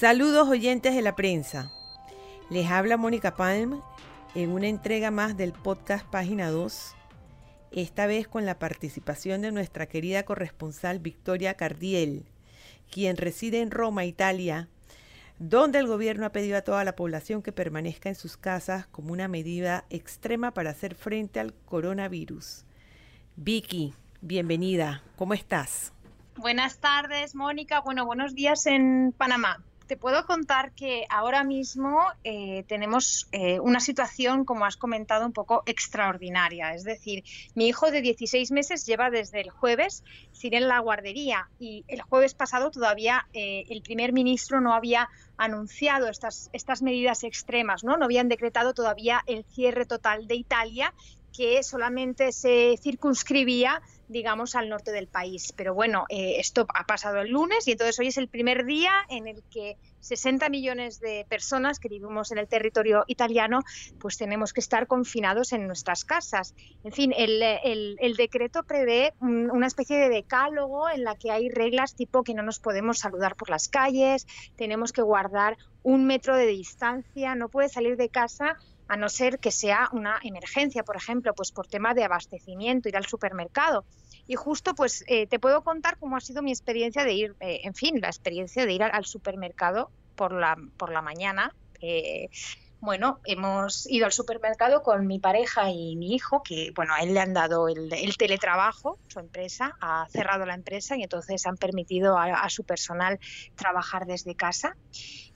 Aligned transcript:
Saludos 0.00 0.48
oyentes 0.48 0.94
de 0.94 1.02
la 1.02 1.14
prensa. 1.14 1.70
Les 2.48 2.70
habla 2.70 2.96
Mónica 2.96 3.36
Palm 3.36 3.82
en 4.34 4.50
una 4.50 4.66
entrega 4.66 5.10
más 5.10 5.36
del 5.36 5.52
podcast 5.52 6.06
Página 6.06 6.48
2, 6.48 6.96
esta 7.72 8.06
vez 8.06 8.26
con 8.26 8.46
la 8.46 8.58
participación 8.58 9.42
de 9.42 9.52
nuestra 9.52 9.84
querida 9.84 10.22
corresponsal 10.22 11.00
Victoria 11.00 11.52
Cardiel, 11.52 12.24
quien 12.90 13.18
reside 13.18 13.60
en 13.60 13.70
Roma, 13.70 14.06
Italia, 14.06 14.70
donde 15.38 15.78
el 15.78 15.86
gobierno 15.86 16.24
ha 16.24 16.32
pedido 16.32 16.56
a 16.56 16.62
toda 16.62 16.82
la 16.82 16.96
población 16.96 17.42
que 17.42 17.52
permanezca 17.52 18.08
en 18.08 18.14
sus 18.14 18.38
casas 18.38 18.86
como 18.86 19.12
una 19.12 19.28
medida 19.28 19.84
extrema 19.90 20.52
para 20.52 20.70
hacer 20.70 20.94
frente 20.94 21.40
al 21.40 21.52
coronavirus. 21.66 22.64
Vicky, 23.36 23.92
bienvenida, 24.22 25.02
¿cómo 25.16 25.34
estás? 25.34 25.92
Buenas 26.38 26.78
tardes, 26.78 27.34
Mónica. 27.34 27.82
Bueno, 27.82 28.06
buenos 28.06 28.34
días 28.34 28.64
en 28.64 29.12
Panamá 29.14 29.62
te 29.90 29.96
puedo 29.96 30.24
contar 30.24 30.70
que 30.70 31.04
ahora 31.10 31.42
mismo 31.42 32.00
eh, 32.22 32.62
tenemos 32.68 33.26
eh, 33.32 33.58
una 33.58 33.80
situación, 33.80 34.44
como 34.44 34.64
has 34.64 34.76
comentado, 34.76 35.26
un 35.26 35.32
poco 35.32 35.64
extraordinaria. 35.66 36.74
Es 36.74 36.84
decir, 36.84 37.24
mi 37.56 37.66
hijo 37.66 37.90
de 37.90 38.00
16 38.00 38.52
meses 38.52 38.86
lleva 38.86 39.10
desde 39.10 39.40
el 39.40 39.50
jueves 39.50 40.04
sin 40.30 40.54
en 40.54 40.68
la 40.68 40.78
guardería 40.78 41.48
y 41.58 41.84
el 41.88 42.02
jueves 42.02 42.34
pasado 42.34 42.70
todavía 42.70 43.26
eh, 43.32 43.64
el 43.68 43.82
primer 43.82 44.12
ministro 44.12 44.60
no 44.60 44.74
había 44.74 45.08
anunciado 45.36 46.08
estas, 46.08 46.50
estas 46.52 46.82
medidas 46.82 47.24
extremas, 47.24 47.82
¿no? 47.82 47.96
no 47.96 48.04
habían 48.04 48.28
decretado 48.28 48.74
todavía 48.74 49.24
el 49.26 49.44
cierre 49.44 49.86
total 49.86 50.28
de 50.28 50.36
Italia 50.36 50.94
que 51.36 51.64
solamente 51.64 52.30
se 52.30 52.76
circunscribía 52.80 53.82
digamos, 54.10 54.56
al 54.56 54.68
norte 54.68 54.90
del 54.92 55.06
país. 55.06 55.52
Pero 55.56 55.72
bueno, 55.72 56.04
eh, 56.08 56.36
esto 56.38 56.66
ha 56.74 56.84
pasado 56.84 57.20
el 57.20 57.30
lunes 57.30 57.66
y 57.68 57.72
entonces 57.72 57.98
hoy 57.98 58.08
es 58.08 58.18
el 58.18 58.28
primer 58.28 58.64
día 58.64 58.92
en 59.08 59.28
el 59.28 59.42
que 59.50 59.76
60 60.00 60.48
millones 60.48 60.98
de 60.98 61.26
personas 61.28 61.78
que 61.78 61.88
vivimos 61.88 62.32
en 62.32 62.38
el 62.38 62.48
territorio 62.48 63.04
italiano, 63.06 63.60
pues 63.98 64.16
tenemos 64.16 64.52
que 64.52 64.60
estar 64.60 64.86
confinados 64.86 65.52
en 65.52 65.66
nuestras 65.66 66.04
casas. 66.04 66.54
En 66.82 66.92
fin, 66.92 67.12
el, 67.16 67.42
el 67.42 68.16
decreto 68.16 68.64
prevé 68.64 69.12
una 69.20 69.66
especie 69.66 69.98
de 69.98 70.08
decálogo 70.08 70.88
en 70.88 71.04
la 71.04 71.16
que 71.16 71.30
hay 71.30 71.48
reglas 71.48 71.94
tipo 71.94 72.24
que 72.24 72.34
no 72.34 72.42
nos 72.42 72.58
podemos 72.58 72.98
saludar 72.98 73.36
por 73.36 73.50
las 73.50 73.68
calles, 73.68 74.26
tenemos 74.56 74.92
que 74.92 75.02
guardar 75.02 75.56
un 75.82 76.06
metro 76.06 76.34
de 76.34 76.46
distancia, 76.46 77.34
no 77.34 77.48
puede 77.48 77.68
salir 77.68 77.96
de 77.96 78.08
casa 78.08 78.56
a 78.90 78.96
no 78.96 79.08
ser 79.08 79.38
que 79.38 79.52
sea 79.52 79.88
una 79.92 80.18
emergencia, 80.24 80.82
por 80.82 80.96
ejemplo, 80.96 81.32
pues 81.32 81.52
por 81.52 81.68
tema 81.68 81.94
de 81.94 82.02
abastecimiento, 82.02 82.88
ir 82.88 82.96
al 82.96 83.06
supermercado. 83.06 83.84
Y 84.30 84.36
justo 84.36 84.76
pues 84.76 85.02
eh, 85.08 85.26
te 85.26 85.40
puedo 85.40 85.64
contar 85.64 85.98
cómo 85.98 86.16
ha 86.16 86.20
sido 86.20 86.40
mi 86.40 86.52
experiencia 86.52 87.04
de 87.04 87.14
ir, 87.14 87.36
eh, 87.40 87.62
en 87.64 87.74
fin, 87.74 88.00
la 88.00 88.06
experiencia 88.06 88.64
de 88.64 88.72
ir 88.72 88.84
al, 88.84 89.04
supermercado 89.04 89.90
por 90.14 90.30
la, 90.32 90.56
por 90.76 90.92
la 90.92 91.02
mañana. 91.02 91.52
Eh, 91.80 92.28
bueno, 92.80 93.20
hemos 93.24 93.86
ido 93.90 94.06
al 94.06 94.12
supermercado 94.12 94.82
con 94.82 95.06
mi 95.06 95.18
pareja 95.18 95.70
y 95.70 95.96
mi 95.96 96.14
hijo, 96.14 96.42
que 96.42 96.72
bueno, 96.74 96.94
a 96.94 97.00
él 97.00 97.12
le 97.12 97.20
han 97.20 97.34
dado 97.34 97.68
el, 97.68 97.90
teletrabajo, 98.16 98.98
su 99.08 99.20
empresa, 99.20 99.76
ha 99.80 100.06
cerrado 100.08 100.46
la 100.46 100.54
empresa 100.54 100.96
y 100.96 101.02
entonces 101.02 101.46
han 101.46 101.56
permitido 101.56 102.16
a, 102.16 102.48
su 102.48 102.64
personal 102.64 103.20
trabajar 103.54 104.06
desde 104.06 104.34
casa. 104.34 104.76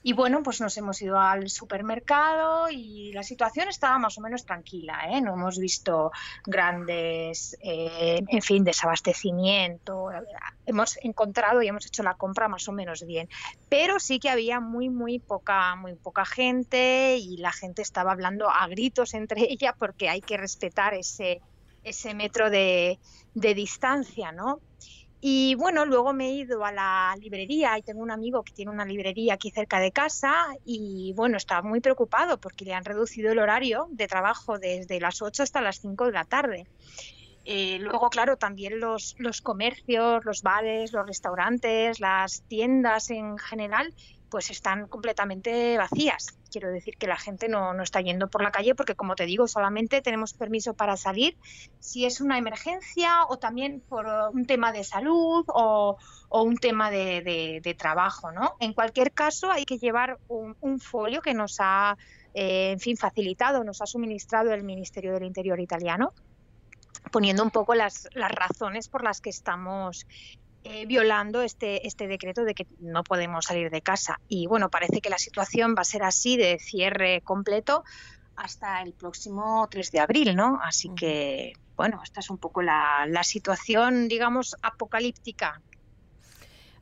Y 0.07 0.13
bueno, 0.13 0.43
pues 0.43 0.61
nos 0.61 0.77
hemos 0.77 1.01
ido 1.01 1.19
al 1.19 1.49
supermercado 1.49 2.69
y 2.69 3.11
la 3.13 3.23
situación 3.23 3.69
estaba 3.69 3.97
más 3.97 4.19
o 4.19 4.21
menos 4.21 4.45
tranquila, 4.45 5.09
¿eh? 5.09 5.19
no 5.19 5.33
hemos 5.33 5.57
visto 5.57 6.11
grandes, 6.45 7.57
eh, 7.63 8.21
en 8.27 8.41
fin, 8.43 8.63
desabastecimiento. 8.63 10.09
Hemos 10.67 10.99
encontrado 11.01 11.63
y 11.63 11.67
hemos 11.69 11.87
hecho 11.87 12.03
la 12.03 12.13
compra 12.13 12.47
más 12.47 12.67
o 12.67 12.71
menos 12.71 13.03
bien, 13.03 13.29
pero 13.67 13.99
sí 13.99 14.19
que 14.19 14.29
había 14.29 14.59
muy, 14.59 14.89
muy 14.89 15.17
poca, 15.17 15.75
muy 15.75 15.95
poca 15.95 16.23
gente 16.23 17.17
y 17.17 17.34
la 17.37 17.51
gente 17.51 17.81
estaba 17.81 18.11
hablando 18.11 18.49
a 18.49 18.67
gritos 18.67 19.13
entre 19.13 19.41
ella 19.51 19.75
porque 19.77 20.09
hay 20.09 20.21
que 20.21 20.37
respetar 20.37 20.93
ese, 20.93 21.41
ese 21.83 22.13
metro 22.13 22.49
de, 22.49 22.99
de 23.33 23.53
distancia, 23.53 24.31
¿no? 24.31 24.59
Y 25.27 25.55
bueno, 25.55 25.85
luego 25.85 26.13
me 26.13 26.27
he 26.27 26.33
ido 26.33 26.63
a 26.65 26.71
la 26.71 27.15
librería 27.19 27.75
y 27.79 27.81
tengo 27.81 28.03
un 28.03 28.11
amigo 28.11 28.43
que 28.43 28.53
tiene 28.53 28.69
una 28.69 28.85
librería 28.85 29.33
aquí 29.33 29.49
cerca 29.49 29.79
de 29.79 29.91
casa 29.91 30.33
y 30.63 31.13
bueno, 31.15 31.37
está 31.37 31.63
muy 31.63 31.79
preocupado 31.79 32.39
porque 32.39 32.63
le 32.63 32.75
han 32.75 32.85
reducido 32.85 33.31
el 33.31 33.39
horario 33.39 33.87
de 33.89 34.07
trabajo 34.07 34.59
desde 34.59 34.99
las 34.99 35.23
8 35.23 35.41
hasta 35.41 35.61
las 35.61 35.79
5 35.79 36.05
de 36.05 36.11
la 36.11 36.25
tarde. 36.25 36.67
Eh, 37.45 37.77
luego, 37.79 38.09
claro, 38.09 38.37
también 38.37 38.79
los, 38.79 39.15
comercios, 39.43 40.25
los 40.25 40.41
bares, 40.41 40.91
los 40.91 41.05
restaurantes, 41.05 41.99
las 41.99 42.41
tiendas 42.47 43.11
en 43.11 43.37
general 43.37 43.93
pues 44.31 44.49
están 44.49 44.87
completamente 44.87 45.77
vacías. 45.77 46.35
Quiero 46.51 46.69
decir 46.69 46.97
que 46.97 47.05
la 47.05 47.15
gente 47.15 47.47
no, 47.47 47.73
no, 47.73 47.83
está 47.83 48.01
yendo 48.01 48.27
por 48.27 48.41
la 48.41 48.51
calle 48.51 48.73
porque, 48.73 48.95
como 48.95 49.15
te 49.15 49.25
digo, 49.25 49.47
solamente 49.47 50.01
tenemos 50.01 50.33
permiso 50.33 50.73
para 50.73 50.97
salir 50.97 51.37
si 51.79 52.05
es 52.05 52.19
una 52.19 52.37
emergencia 52.37 53.25
o 53.29 53.37
también 53.37 53.81
por 53.87 54.07
un 54.33 54.45
tema 54.45 54.71
de 54.71 54.83
salud 54.83 55.45
o, 55.47 55.97
un 56.31 56.57
tema 56.57 56.89
de, 56.89 57.75
trabajo. 57.77 58.31
¿no? 58.31 58.55
En 58.59 58.73
cualquier 58.73 59.13
caso, 59.13 59.51
hay 59.51 59.65
que 59.65 59.77
llevar 59.77 60.17
un, 60.27 60.57
un 60.59 60.79
folio 60.79 61.21
que 61.21 61.35
nos 61.35 61.57
ha, 61.59 61.95
eh, 62.33 62.71
en 62.71 62.79
fin, 62.79 62.97
facilitado, 62.97 63.63
nos 63.63 63.81
ha 63.81 63.85
suministrado 63.85 64.51
el 64.51 64.63
Ministerio 64.63 65.13
del 65.13 65.23
Interior 65.23 65.59
italiano 65.59 66.13
poniendo 67.15 67.43
un 67.43 67.49
poco 67.49 67.75
las, 67.75 68.09
las 68.13 68.29
razones 68.29 68.89
por 68.89 69.01
las 69.01 69.21
que 69.21 69.29
estamos 69.29 70.05
eh, 70.65 70.85
violando 70.85 71.41
este, 71.43 71.87
este 71.87 72.09
decreto 72.09 72.43
de 72.43 72.53
que 72.53 72.67
no 72.81 73.05
podemos 73.05 73.45
salir 73.45 73.69
de 73.71 73.81
casa. 73.81 74.19
Y 74.27 74.47
bueno, 74.47 74.69
parece 74.69 74.99
que 74.99 75.09
la 75.09 75.17
situación 75.17 75.75
va 75.77 75.83
a 75.83 75.85
ser 75.85 76.03
así 76.03 76.35
de 76.35 76.59
cierre 76.59 77.21
completo 77.21 77.85
hasta 78.35 78.81
el 78.81 78.91
próximo 78.91 79.65
3 79.71 79.91
de 79.91 79.99
abril, 80.01 80.35
¿no? 80.35 80.59
Así 80.61 80.89
que, 80.93 81.53
bueno, 81.77 82.01
esta 82.03 82.19
es 82.19 82.29
un 82.29 82.37
poco 82.37 82.61
la, 82.61 83.05
la 83.07 83.23
situación, 83.23 84.09
digamos, 84.09 84.57
apocalíptica. 84.61 85.61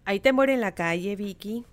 ¿Hay 0.03 0.19
temor 0.19 0.49
en 0.49 0.61
la 0.61 0.73
calle, 0.73 1.15
Vicky? 1.15 1.63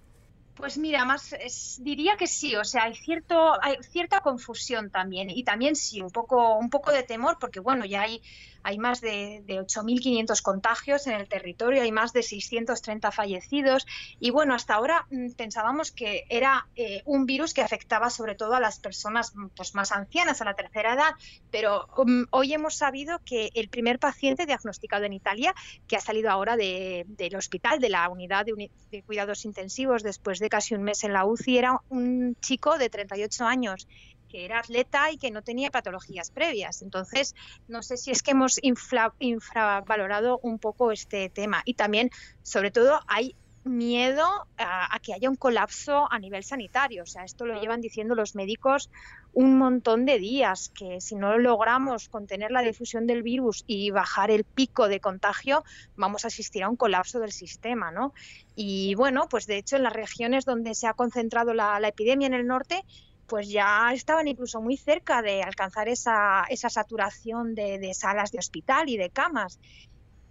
Pues 0.60 0.76
mira, 0.76 1.06
más 1.06 1.34
diría 1.78 2.18
que 2.18 2.26
sí, 2.26 2.54
o 2.54 2.64
sea, 2.64 2.82
hay 2.82 2.94
cierto 2.94 3.56
hay 3.62 3.76
cierta 3.82 4.20
confusión 4.20 4.90
también 4.90 5.30
y 5.30 5.42
también 5.42 5.74
sí 5.74 6.02
un 6.02 6.10
poco 6.10 6.58
un 6.58 6.68
poco 6.68 6.92
de 6.92 7.02
temor 7.02 7.38
porque 7.40 7.60
bueno, 7.60 7.86
ya 7.86 8.02
hay 8.02 8.20
hay 8.62 8.78
más 8.78 9.00
de, 9.00 9.42
de 9.46 9.60
8.500 9.60 10.42
contagios 10.42 11.06
en 11.06 11.14
el 11.14 11.28
territorio, 11.28 11.82
hay 11.82 11.92
más 11.92 12.12
de 12.12 12.22
630 12.22 13.10
fallecidos 13.10 13.86
y 14.18 14.30
bueno, 14.30 14.54
hasta 14.54 14.74
ahora 14.74 15.06
mm, 15.10 15.32
pensábamos 15.32 15.90
que 15.92 16.24
era 16.28 16.66
eh, 16.76 17.02
un 17.04 17.26
virus 17.26 17.54
que 17.54 17.62
afectaba 17.62 18.10
sobre 18.10 18.34
todo 18.34 18.54
a 18.54 18.60
las 18.60 18.78
personas 18.78 19.34
mm, 19.34 19.48
pues, 19.56 19.74
más 19.74 19.92
ancianas, 19.92 20.40
a 20.40 20.44
la 20.44 20.54
tercera 20.54 20.94
edad, 20.94 21.14
pero 21.50 21.88
mm, 22.04 22.24
hoy 22.30 22.52
hemos 22.52 22.76
sabido 22.76 23.20
que 23.24 23.50
el 23.54 23.68
primer 23.68 23.98
paciente 23.98 24.46
diagnosticado 24.46 25.04
en 25.04 25.12
Italia, 25.12 25.54
que 25.88 25.96
ha 25.96 26.00
salido 26.00 26.30
ahora 26.30 26.56
de, 26.56 27.04
del 27.08 27.36
hospital, 27.36 27.80
de 27.80 27.88
la 27.88 28.08
unidad 28.08 28.46
de, 28.46 28.70
de 28.90 29.02
cuidados 29.02 29.44
intensivos 29.44 30.02
después 30.02 30.38
de 30.38 30.48
casi 30.48 30.74
un 30.74 30.82
mes 30.82 31.04
en 31.04 31.12
la 31.12 31.24
UCI, 31.24 31.58
era 31.58 31.80
un 31.88 32.36
chico 32.40 32.78
de 32.78 32.90
38 32.90 33.44
años 33.44 33.86
que 34.30 34.44
era 34.44 34.60
atleta 34.60 35.10
y 35.10 35.18
que 35.18 35.30
no 35.30 35.42
tenía 35.42 35.70
patologías 35.70 36.30
previas. 36.30 36.82
Entonces, 36.82 37.34
no 37.68 37.82
sé 37.82 37.96
si 37.96 38.10
es 38.10 38.22
que 38.22 38.30
hemos 38.30 38.60
infravalorado 38.62 40.38
un 40.42 40.58
poco 40.58 40.92
este 40.92 41.28
tema. 41.28 41.62
Y 41.64 41.74
también, 41.74 42.10
sobre 42.42 42.70
todo, 42.70 43.00
hay 43.06 43.34
miedo 43.64 44.24
a, 44.56 44.98
que 45.02 45.12
haya 45.12 45.28
un 45.28 45.36
colapso 45.36 46.10
a 46.10 46.18
nivel 46.18 46.44
sanitario. 46.44 47.02
O 47.02 47.06
sea, 47.06 47.24
esto 47.24 47.44
lo 47.44 47.60
llevan 47.60 47.80
diciendo 47.80 48.14
los 48.14 48.34
médicos 48.34 48.90
un 49.32 49.58
montón 49.58 50.06
de 50.06 50.18
días, 50.18 50.72
que 50.74 51.00
si 51.00 51.14
no 51.14 51.38
logramos 51.38 52.08
contener 52.08 52.50
la 52.50 52.62
difusión 52.62 53.06
del 53.06 53.22
virus 53.22 53.64
y 53.66 53.90
bajar 53.90 54.30
el 54.30 54.44
pico 54.44 54.88
de 54.88 55.00
contagio, 55.00 55.62
vamos 55.94 56.24
a 56.24 56.28
asistir 56.28 56.64
a 56.64 56.68
un 56.68 56.76
colapso 56.76 57.20
del 57.20 57.32
sistema, 57.32 57.92
¿no? 57.92 58.12
Y 58.56 58.94
bueno, 58.94 59.28
pues 59.28 59.46
de 59.46 59.58
hecho 59.58 59.76
en 59.76 59.84
las 59.84 59.92
regiones 59.92 60.44
donde 60.44 60.74
se 60.74 60.86
ha 60.86 60.94
concentrado 60.94 61.54
la 61.54 61.78
epidemia 61.86 62.26
en 62.26 62.34
el 62.34 62.46
norte, 62.46 62.84
pues 63.30 63.48
ya 63.48 63.92
estaban 63.92 64.26
incluso 64.26 64.60
muy 64.60 64.76
cerca 64.76 65.22
de 65.22 65.44
alcanzar 65.44 65.88
esa, 65.88 66.42
esa 66.50 66.68
saturación 66.68 67.54
de, 67.54 67.94
salas 67.94 68.32
de 68.32 68.40
hospital 68.40 68.88
y 68.88 68.96
de 68.96 69.08
camas. 69.10 69.60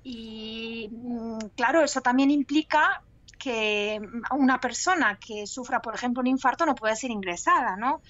Y 0.03 0.89
mm, 0.91 1.37
claro, 1.55 1.81
eso 1.81 2.01
también 2.01 2.29
implica 2.29 3.01
que 3.37 4.01
una 4.31 4.59
persona 4.59 5.17
que 5.17 5.47
sufra, 5.47 5.81
por 5.81 5.95
ejemplo, 5.95 6.19
un 6.19 6.27
infarto 6.27 6.65
no 6.65 6.75
puede 6.75 6.97
ser 6.97 7.09
ingresada, 7.09 7.77
¿no? 7.77 8.01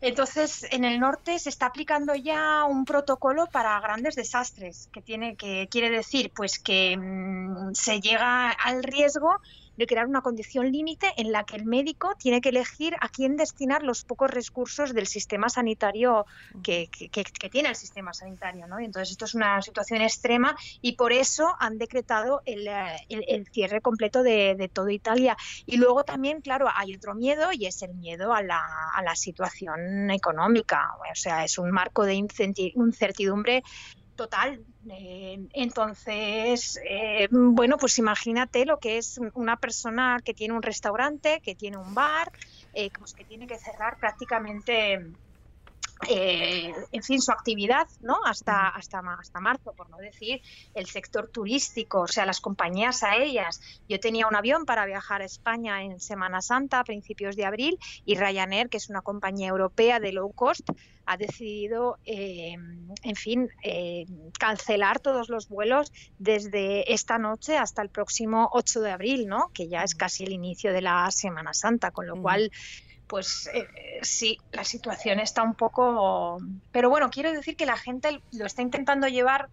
Entonces, 0.00 0.66
en 0.72 0.84
el 0.84 0.98
norte 0.98 1.38
se 1.38 1.48
está 1.48 1.66
aplicando 1.66 2.16
ya 2.16 2.64
un 2.64 2.84
protocolo 2.84 3.46
para 3.46 3.78
grandes 3.80 4.16
desastres, 4.16 4.88
que 4.92 5.00
tiene 5.00 5.36
que 5.36 5.68
quiere 5.70 5.90
decir 5.90 6.32
pues 6.34 6.58
que 6.58 6.96
mm, 6.96 7.72
se 7.74 8.00
llega 8.00 8.50
al 8.50 8.82
riesgo 8.82 9.40
de 9.78 9.86
crear 9.86 10.06
una 10.06 10.22
condición 10.22 10.72
límite 10.72 11.14
en 11.16 11.30
la 11.30 11.44
que 11.44 11.56
el 11.56 11.64
médico 11.64 12.14
tiene 12.18 12.40
que 12.40 12.48
elegir 12.48 12.96
a 13.00 13.08
quién 13.08 13.36
destinar 13.36 13.84
los 13.84 14.04
pocos 14.04 14.28
recursos 14.30 14.92
del 14.92 15.06
sistema 15.06 15.48
sanitario 15.48 16.26
que, 16.62 16.90
tiene 17.50 17.68
el 17.68 17.76
sistema 17.76 18.12
sanitario. 18.12 18.66
¿no? 18.66 18.80
entonces 18.80 19.12
esto 19.12 19.24
es 19.24 19.34
una 19.34 19.62
situación 19.62 20.02
extrema 20.02 20.56
y 20.82 20.96
por 20.96 21.12
eso 21.12 21.54
han 21.60 21.78
decretado 21.78 22.42
el, 22.44 22.66
eh, 22.66 23.44
cierre 23.52 23.80
completo 23.80 24.24
de, 24.24 24.56
de 24.56 24.68
toda 24.68 24.92
Italia. 24.92 25.36
Y 25.64 25.76
luego 25.76 26.02
también, 26.02 26.40
claro, 26.40 26.66
hay 26.74 26.94
otro 26.94 27.14
miedo 27.14 27.52
y 27.52 27.66
es 27.66 27.80
el 27.82 27.94
miedo 27.94 28.34
a 28.34 28.42
la, 28.42 28.60
a 28.92 29.02
la 29.02 29.14
situación 29.14 30.10
económica. 30.10 30.96
O 30.98 31.14
sea, 31.14 31.44
es 31.44 31.56
un 31.56 31.70
marco 31.70 32.04
de 32.04 32.14
incertidumbre 32.14 33.62
total. 34.18 34.66
Eh, 34.90 35.38
entonces, 35.54 36.78
eh, 36.84 37.28
bueno, 37.30 37.76
pues 37.78 37.96
imagínate 37.98 38.66
lo 38.66 38.78
que 38.78 38.98
es 38.98 39.18
una 39.34 39.56
persona 39.56 40.18
que 40.24 40.34
tiene 40.34 40.54
un 40.54 40.62
restaurante, 40.62 41.40
que 41.40 41.54
tiene 41.54 41.76
un 41.78 41.94
bar, 41.94 42.30
eh, 42.72 42.90
pues 42.98 43.14
que 43.14 43.24
tiene 43.24 43.46
que 43.46 43.56
cerrar 43.58 43.96
prácticamente 44.00 44.98
eh, 46.06 46.72
en 46.92 47.02
fin, 47.02 47.20
su 47.20 47.32
actividad, 47.32 47.88
¿no? 48.00 48.18
Hasta, 48.24 48.68
hasta, 48.68 49.00
hasta 49.18 49.40
marzo, 49.40 49.72
por 49.72 49.90
no 49.90 49.96
decir 49.96 50.40
el 50.74 50.86
sector 50.86 51.28
turístico, 51.28 52.02
o 52.02 52.06
sea, 52.06 52.24
las 52.24 52.40
compañías 52.40 53.02
aéreas. 53.02 53.60
Yo 53.88 53.98
tenía 53.98 54.26
un 54.26 54.36
avión 54.36 54.64
para 54.64 54.86
viajar 54.86 55.22
a 55.22 55.24
España 55.24 55.82
en 55.82 55.98
Semana 55.98 56.40
Santa 56.40 56.80
a 56.80 56.84
principios 56.84 57.34
de 57.34 57.44
abril 57.44 57.78
y 58.04 58.14
Ryanair, 58.16 58.68
que 58.68 58.76
es 58.76 58.88
una 58.88 59.02
compañía 59.02 59.48
europea 59.48 59.98
de 59.98 60.12
low 60.12 60.32
cost, 60.32 60.70
ha 61.08 61.16
decidido, 61.16 61.98
eh, 62.04 62.54
en 63.02 63.16
fin, 63.16 63.48
eh, 63.64 64.04
cancelar 64.38 65.00
todos 65.00 65.30
los 65.30 65.48
vuelos 65.48 65.90
desde 66.18 66.92
esta 66.92 67.16
noche 67.16 67.56
hasta 67.56 67.80
el 67.80 67.88
próximo 67.88 68.50
8 68.52 68.82
de 68.82 68.90
abril, 68.90 69.26
¿no? 69.26 69.50
Que 69.54 69.68
ya 69.68 69.82
es 69.82 69.94
casi 69.94 70.24
el 70.24 70.32
inicio 70.32 70.72
de 70.72 70.82
la 70.82 71.10
Semana 71.10 71.54
Santa, 71.54 71.92
con 71.92 72.06
lo 72.06 72.20
cual 72.20 72.52
pues 73.08 73.50
eh, 73.52 73.66
sí, 74.02 74.38
la 74.52 74.64
situación 74.64 75.18
está 75.18 75.42
un 75.42 75.54
poco... 75.54 76.38
Pero 76.70 76.90
bueno, 76.90 77.10
quiero 77.10 77.32
decir 77.32 77.56
que 77.56 77.66
la 77.66 77.76
gente 77.76 78.20
lo 78.32 78.46
está 78.46 78.62
intentando 78.62 79.08
llevar 79.08 79.48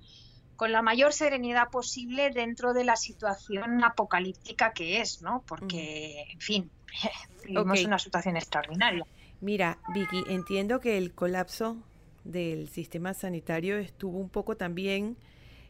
con 0.56 0.72
la 0.72 0.81
mayor 0.81 1.13
serenidad 1.13 1.69
posible 1.69 2.30
dentro 2.30 2.74
de 2.74 2.84
la 2.84 2.96
situación 2.96 3.84
apocalíptica 3.84 4.74
que 4.74 5.02
es, 5.02 5.22
¿no? 5.22 5.44
Porque, 5.48 6.25
en 6.31 6.40
fin, 6.40 6.72
vivimos 7.46 7.84
una 7.84 8.00
situación 8.00 8.38
extraordinaria. 8.38 9.06
Mira, 9.42 9.78
Vicky, 9.94 10.24
entiendo 10.30 10.80
que 10.80 10.98
el 10.98 11.13
colapso 11.13 11.78
del 12.24 12.69
sistema 12.69 13.13
sanitario 13.13 13.78
estuvo 13.78 14.18
un 14.18 14.30
poco 14.30 14.57
también 14.57 15.18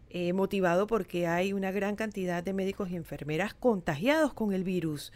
eh, 0.09 0.33
motivado 0.33 0.87
porque 0.87 1.27
hay 1.27 1.51
una 1.51 1.71
gran 1.71 1.95
cantidad 1.95 2.43
de 2.43 2.53
médicos 2.53 2.89
y 2.89 2.95
enfermeras 2.95 3.53
contagiados 3.53 4.33
con 4.33 4.53
el 4.53 4.63
virus. 4.63 5.11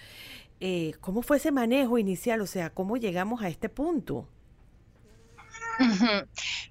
Eh, 0.59 0.94
¿cómo 1.00 1.21
fue 1.21 1.38
ese 1.38 1.51
manejo 1.51 1.97
inicial? 1.97 2.41
O 2.41 2.47
sea, 2.47 2.69
¿cómo 2.69 2.97
llegamos 2.97 3.41
a 3.41 3.47
este 3.47 3.69
punto? 3.69 4.27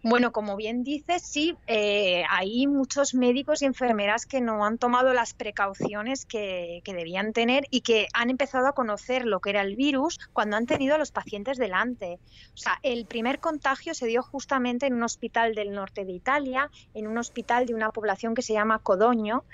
Bueno, 0.02 0.32
como 0.32 0.56
bien 0.56 0.84
dices, 0.84 1.22
sí, 1.22 1.56
eh, 1.66 2.24
hay 2.30 2.66
muchos 2.66 3.14
médicos 3.14 3.62
y 3.62 3.64
enfermeras 3.64 4.26
que 4.26 4.40
no 4.40 4.64
han 4.64 4.78
tomado 4.78 5.12
las 5.12 5.34
precauciones 5.34 6.24
que, 6.24 6.82
debían 6.84 7.32
tener 7.32 7.64
y 7.70 7.80
que 7.82 8.08
han 8.12 8.30
empezado 8.30 8.66
a 8.66 8.72
conocer 8.72 9.24
lo 9.24 9.40
que 9.40 9.50
era 9.50 9.62
el 9.62 9.76
virus 9.76 10.18
cuando 10.32 10.56
han 10.56 10.66
tenido 10.66 10.94
a 10.94 10.98
los 10.98 11.10
pacientes 11.10 11.58
delante. 11.58 12.18
O 12.54 12.56
sea, 12.56 12.78
el 12.82 13.06
primer 13.06 13.40
contagio 13.40 13.94
se 13.94 14.06
dio 14.06 14.22
justamente 14.22 14.86
en 14.86 14.94
un 14.94 15.02
hospital 15.02 15.54
del 15.54 15.72
norte 15.72 16.04
de 16.04 16.12
Italia, 16.12 16.70
en 16.94 17.06
un 17.06 17.18
hospital 17.18 17.66
de 17.66 17.74
una 17.74 17.90
población 17.90 18.34
que 18.34 18.42
se 18.42 18.52
llama 18.52 18.78
Codoño, 18.78 19.44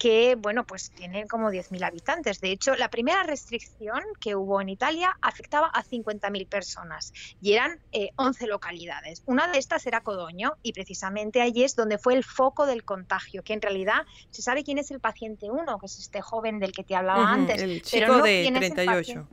que 0.00 0.34
bueno, 0.34 0.64
pues 0.64 0.90
tiene 0.92 1.26
como 1.26 1.50
10.000 1.50 1.86
habitantes. 1.86 2.40
De 2.40 2.50
hecho, 2.50 2.74
la 2.74 2.88
primera 2.88 3.22
restricción 3.22 4.00
que 4.18 4.34
hubo 4.34 4.62
en 4.62 4.70
Italia 4.70 5.14
afectaba 5.20 5.66
a 5.66 5.84
50.000 5.84 6.48
personas 6.48 7.12
y 7.42 7.52
eran 7.52 7.78
11 8.16 8.44
eh, 8.44 8.48
localidades. 8.48 9.22
Una 9.26 9.48
de 9.48 9.58
estas 9.58 9.86
era 9.86 10.00
Codoño 10.00 10.54
y 10.62 10.72
precisamente 10.72 11.42
allí 11.42 11.64
es 11.64 11.76
donde 11.76 11.98
fue 11.98 12.14
el 12.14 12.24
foco 12.24 12.64
del 12.64 12.82
contagio, 12.82 13.42
que 13.42 13.52
en 13.52 13.60
realidad 13.60 14.06
se 14.30 14.40
sabe 14.40 14.64
quién 14.64 14.78
es 14.78 14.90
el 14.90 15.00
paciente 15.00 15.50
1, 15.50 15.78
que 15.78 15.84
es 15.84 15.98
este 15.98 16.22
joven 16.22 16.60
del 16.60 16.72
que 16.72 16.82
te 16.82 16.96
hablaba 16.96 17.30
antes. 17.30 17.60
El 17.60 17.82
chico 17.82 18.22
de 18.22 18.50
38. 18.54 19.28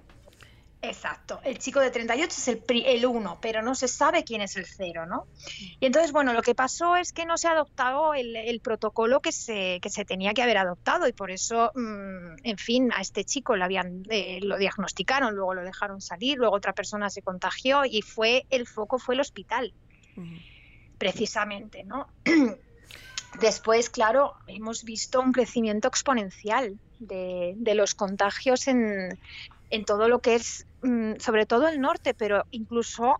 Exacto, 0.79 1.39
el 1.43 1.57
chico 1.57 1.79
de 1.79 1.89
38 1.89 2.35
es 2.37 2.47
el, 2.49 2.63
el 2.85 3.05
1, 3.05 3.39
pero 3.41 3.63
no 3.63 3.73
se 3.73 3.87
sabe 3.87 4.23
quién 4.23 4.41
es 4.41 4.57
el 4.57 4.65
0, 4.67 5.07
¿no? 5.07 5.25
Y 5.79 5.87
entonces, 5.87 6.11
bueno, 6.11 6.33
lo 6.33 6.43
que 6.43 6.53
pasó 6.53 6.95
es 6.95 7.13
que 7.13 7.25
no 7.25 7.35
se 7.37 7.47
ha 7.47 7.53
adoptado 7.53 8.13
el, 8.13 8.59
protocolo 8.63 9.19
que 9.19 9.31
se, 9.31 9.79
que 9.81 9.89
se 9.89 10.05
tenía 10.05 10.35
que 10.35 10.43
haber 10.43 10.57
adoptado 10.57 11.07
y 11.07 11.13
por 11.13 11.31
eso, 11.31 11.71
mm, 11.73 12.37
en 12.43 12.57
fin, 12.57 12.91
a 12.95 13.01
este 13.01 13.23
chico 13.23 13.55
le 13.55 13.63
habían, 13.63 14.03
eh, 14.09 14.39
lo 14.43 14.57
diagnosticaron, 14.57 15.35
luego 15.35 15.55
lo 15.55 15.63
dejaron 15.63 15.99
salir, 15.99 16.37
luego 16.37 16.55
otra 16.55 16.73
persona 16.73 17.09
se 17.09 17.23
contagió 17.23 17.83
y 17.83 18.03
fue 18.03 18.45
el 18.51 18.67
foco 18.67 18.99
fue 18.99 19.15
el 19.15 19.21
hospital, 19.21 19.73
precisamente, 20.99 21.85
¿no? 21.85 22.07
Después, 23.41 23.89
claro, 23.89 24.35
hemos 24.45 24.83
visto 24.83 25.21
un 25.21 25.31
crecimiento 25.31 25.87
exponencial 25.87 26.79
de, 26.99 27.53
de 27.57 27.75
los 27.75 27.93
contagios 27.93 28.67
en, 28.67 29.19
en 29.69 29.85
todo 29.85 30.07
lo 30.07 30.19
que 30.19 30.35
es, 30.35 30.65
sobre 31.19 31.45
todo 31.45 31.67
el 31.67 31.81
norte, 31.81 32.13
pero 32.13 32.43
incluso 32.51 33.17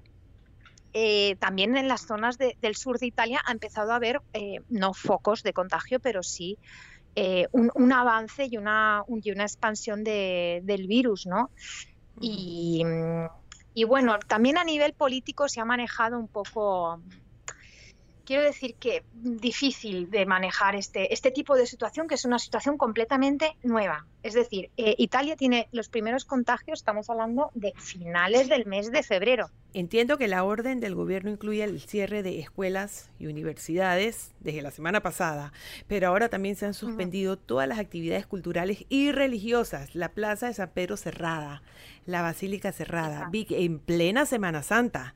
eh, 0.94 1.36
también 1.40 1.78
en 1.78 1.88
las 1.88 2.02
zonas 2.08 2.38
del 2.38 2.76
sur 2.76 2.98
de 2.98 3.08
Italia 3.08 3.42
ha 3.46 3.52
empezado 3.52 3.92
a 3.92 3.98
haber, 3.98 4.22
eh, 4.34 4.62
no 4.70 4.94
focos 4.94 5.44
de 5.44 5.54
contagio, 5.54 6.00
pero 6.00 6.24
sí 6.24 6.58
eh, 7.16 7.48
un, 7.52 7.92
avance 7.92 8.48
y 8.50 8.58
una, 8.58 9.04
y 9.08 9.32
una 9.32 9.44
expansión 9.44 10.04
del 10.04 10.88
virus, 10.88 11.26
¿no? 11.26 11.52
Y, 12.20 12.84
y, 13.74 13.84
bueno, 13.84 14.18
también 14.28 14.58
a 14.58 14.64
nivel 14.64 14.94
político 14.94 15.48
se 15.50 15.60
ha 15.60 15.66
manejado 15.66 16.18
un 16.18 16.28
poco 16.28 17.02
quiero 18.28 18.44
decir 18.44 18.76
que 18.76 19.06
difícil 19.14 20.12
de 20.12 20.26
manejar 20.26 20.76
este, 20.76 21.14
este 21.14 21.32
tipo 21.32 21.56
de 21.56 21.66
situación, 21.66 22.10
que 22.10 22.16
es 22.16 22.26
una 22.26 22.40
situación 22.40 22.78
completamente 22.78 23.56
nueva. 23.64 24.06
Es 24.22 24.34
decir, 24.34 24.70
eh, 24.76 24.96
Italia 24.98 25.38
tiene 25.38 25.70
los 25.72 25.88
primeros 25.88 26.26
contagios, 26.26 26.80
estamos 26.80 27.10
hablando 27.10 27.52
de 27.56 27.72
finales 27.78 28.50
del 28.50 28.66
mes 28.66 28.92
de 28.92 29.02
febrero. 29.02 29.50
Entiendo 29.74 30.18
que 30.18 30.28
la 30.28 30.44
orden 30.44 30.82
del 30.82 30.94
gobierno 30.94 31.32
incluye 31.32 31.64
el 31.64 31.80
cierre 31.80 32.22
de 32.22 32.40
escuelas 32.40 33.10
y 33.18 33.28
universidades 33.28 34.34
desde 34.42 34.62
la 34.62 34.72
semana 34.72 35.02
pasada, 35.02 35.54
pero 35.88 36.10
ahora 36.10 36.28
también 36.28 36.58
se 36.58 36.66
han 36.66 36.74
suspendido 36.74 37.38
todas 37.38 37.70
las 37.70 37.80
actividades 37.80 38.28
culturales 38.28 38.86
y 38.90 39.14
religiosas. 39.14 39.96
La 39.96 40.10
Plaza 40.10 40.48
de 40.48 40.54
San 40.54 40.72
Pedro 40.72 40.98
cerrada, 40.98 41.64
la 42.06 42.22
Basílica 42.24 42.74
cerrada, 42.74 43.30
en 43.32 43.80
plena 43.80 44.26
Semana 44.26 44.64
Santa. 44.64 45.16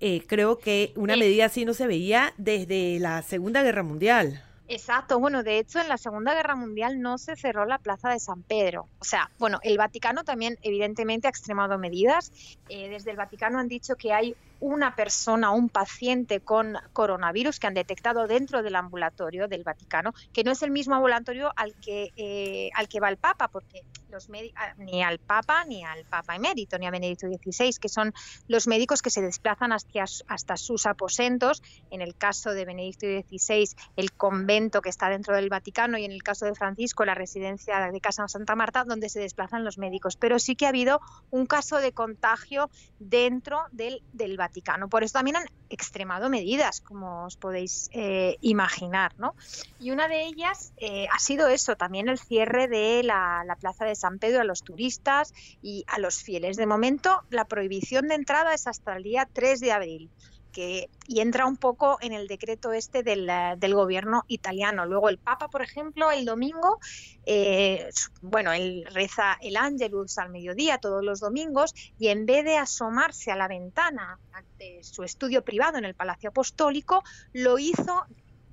Eh, 0.00 0.22
creo 0.26 0.58
que 0.58 0.92
una 0.94 1.16
medida 1.16 1.46
así 1.46 1.64
no 1.64 1.74
se 1.74 1.86
veía 1.86 2.32
desde 2.36 2.98
la 3.00 3.22
Segunda 3.22 3.62
Guerra 3.62 3.82
Mundial. 3.82 4.42
Exacto, 4.68 5.18
bueno, 5.18 5.42
de 5.42 5.58
hecho 5.58 5.80
en 5.80 5.88
la 5.88 5.96
Segunda 5.96 6.34
Guerra 6.34 6.54
Mundial 6.54 7.00
no 7.00 7.16
se 7.16 7.36
cerró 7.36 7.64
la 7.64 7.78
Plaza 7.78 8.10
de 8.10 8.20
San 8.20 8.42
Pedro. 8.42 8.86
O 8.98 9.04
sea, 9.04 9.30
bueno, 9.38 9.58
el 9.62 9.78
Vaticano 9.78 10.24
también 10.24 10.58
evidentemente 10.62 11.26
ha 11.26 11.30
extremado 11.30 11.78
medidas. 11.78 12.30
Eh, 12.68 12.90
desde 12.90 13.10
el 13.10 13.16
Vaticano 13.16 13.58
han 13.58 13.68
dicho 13.68 13.96
que 13.96 14.12
hay 14.12 14.36
una 14.60 14.94
persona, 14.96 15.50
un 15.50 15.68
paciente 15.68 16.40
con 16.40 16.76
coronavirus 16.92 17.58
que 17.60 17.66
han 17.66 17.74
detectado 17.74 18.26
dentro 18.26 18.62
del 18.62 18.76
ambulatorio 18.76 19.48
del 19.48 19.64
Vaticano, 19.64 20.12
que 20.32 20.44
no 20.44 20.50
es 20.50 20.62
el 20.62 20.70
mismo 20.70 20.94
ambulatorio 20.94 21.52
al 21.56 21.74
que, 21.80 22.12
eh, 22.16 22.70
al 22.74 22.88
que 22.88 23.00
va 23.00 23.08
el 23.08 23.16
Papa, 23.16 23.48
porque 23.48 23.84
los 24.10 24.28
ah, 24.56 24.74
ni 24.78 25.02
al 25.02 25.18
Papa 25.18 25.64
ni 25.64 25.84
al 25.84 26.04
Papa 26.04 26.34
emérito 26.34 26.78
ni 26.78 26.86
a 26.86 26.90
Benedicto 26.90 27.26
XVI, 27.26 27.78
que 27.80 27.88
son 27.88 28.12
los 28.46 28.66
médicos 28.66 29.02
que 29.02 29.10
se 29.10 29.20
desplazan 29.20 29.72
hasta, 29.72 30.04
hasta 30.26 30.56
sus 30.56 30.86
aposentos. 30.86 31.62
En 31.90 32.02
el 32.02 32.16
caso 32.16 32.52
de 32.52 32.64
Benedicto 32.64 33.06
XVI, 33.06 33.68
el 33.96 34.12
convento 34.12 34.80
que 34.80 34.88
está 34.88 35.08
dentro 35.08 35.34
del 35.34 35.48
Vaticano 35.48 35.98
y 35.98 36.04
en 36.04 36.12
el 36.12 36.22
caso 36.22 36.46
de 36.46 36.54
Francisco, 36.54 37.04
la 37.04 37.14
residencia 37.14 37.90
de 37.90 38.00
Casa 38.00 38.28
Santa 38.28 38.54
Marta, 38.54 38.84
donde 38.84 39.08
se 39.08 39.20
desplazan 39.20 39.64
los 39.64 39.78
médicos. 39.78 40.16
Pero 40.16 40.38
sí 40.38 40.56
que 40.56 40.66
ha 40.66 40.70
habido 40.70 41.00
un 41.30 41.46
caso 41.46 41.76
de 41.76 41.92
contagio 41.92 42.70
dentro 42.98 43.64
del, 43.72 44.02
del 44.12 44.36
Vaticano. 44.36 44.47
Por 44.88 45.04
eso 45.04 45.12
también 45.14 45.36
han 45.36 45.46
extremado 45.70 46.28
medidas, 46.28 46.80
como 46.80 47.24
os 47.24 47.36
podéis 47.36 47.90
eh, 47.92 48.36
imaginar. 48.40 49.12
¿no? 49.18 49.34
Y 49.78 49.90
una 49.90 50.08
de 50.08 50.24
ellas 50.24 50.72
eh, 50.78 51.06
ha 51.12 51.18
sido 51.18 51.48
eso, 51.48 51.76
también 51.76 52.08
el 52.08 52.18
cierre 52.18 52.68
de 52.68 53.02
la, 53.02 53.44
la 53.46 53.56
Plaza 53.56 53.84
de 53.84 53.94
San 53.94 54.18
Pedro 54.18 54.40
a 54.40 54.44
los 54.44 54.62
turistas 54.62 55.32
y 55.62 55.84
a 55.88 55.98
los 55.98 56.22
fieles. 56.22 56.56
De 56.56 56.66
momento, 56.66 57.22
la 57.30 57.44
prohibición 57.44 58.08
de 58.08 58.14
entrada 58.14 58.54
es 58.54 58.66
hasta 58.66 58.96
el 58.96 59.02
día 59.02 59.28
3 59.32 59.60
de 59.60 59.72
abril. 59.72 60.10
Que, 60.52 60.88
y 61.06 61.20
entra 61.20 61.46
un 61.46 61.56
poco 61.56 61.98
en 62.00 62.12
el 62.12 62.26
decreto 62.26 62.72
este 62.72 63.02
del, 63.02 63.28
gobierno 63.74 64.24
italiano. 64.28 64.86
Luego 64.86 65.08
el 65.08 65.18
Papa, 65.18 65.48
por 65.48 65.62
ejemplo, 65.62 66.10
el 66.10 66.24
domingo, 66.24 66.78
eh, 67.26 67.88
bueno, 68.22 68.52
él 68.52 68.86
reza 68.92 69.38
el 69.40 69.56
Ángelus 69.56 70.18
al 70.18 70.30
mediodía 70.30 70.78
todos 70.78 71.04
los 71.04 71.20
domingos 71.20 71.74
y 71.98 72.08
en 72.08 72.26
vez 72.26 72.44
de 72.44 72.56
asomarse 72.56 73.30
a 73.30 73.36
la 73.36 73.48
ventana 73.48 74.18
de 74.58 74.80
su 74.82 75.02
estudio 75.02 75.42
privado 75.42 75.78
en 75.78 75.84
el 75.84 75.94
Palacio 75.94 76.30
Apostólico, 76.30 77.02
lo 77.32 77.58
hizo 77.58 78.06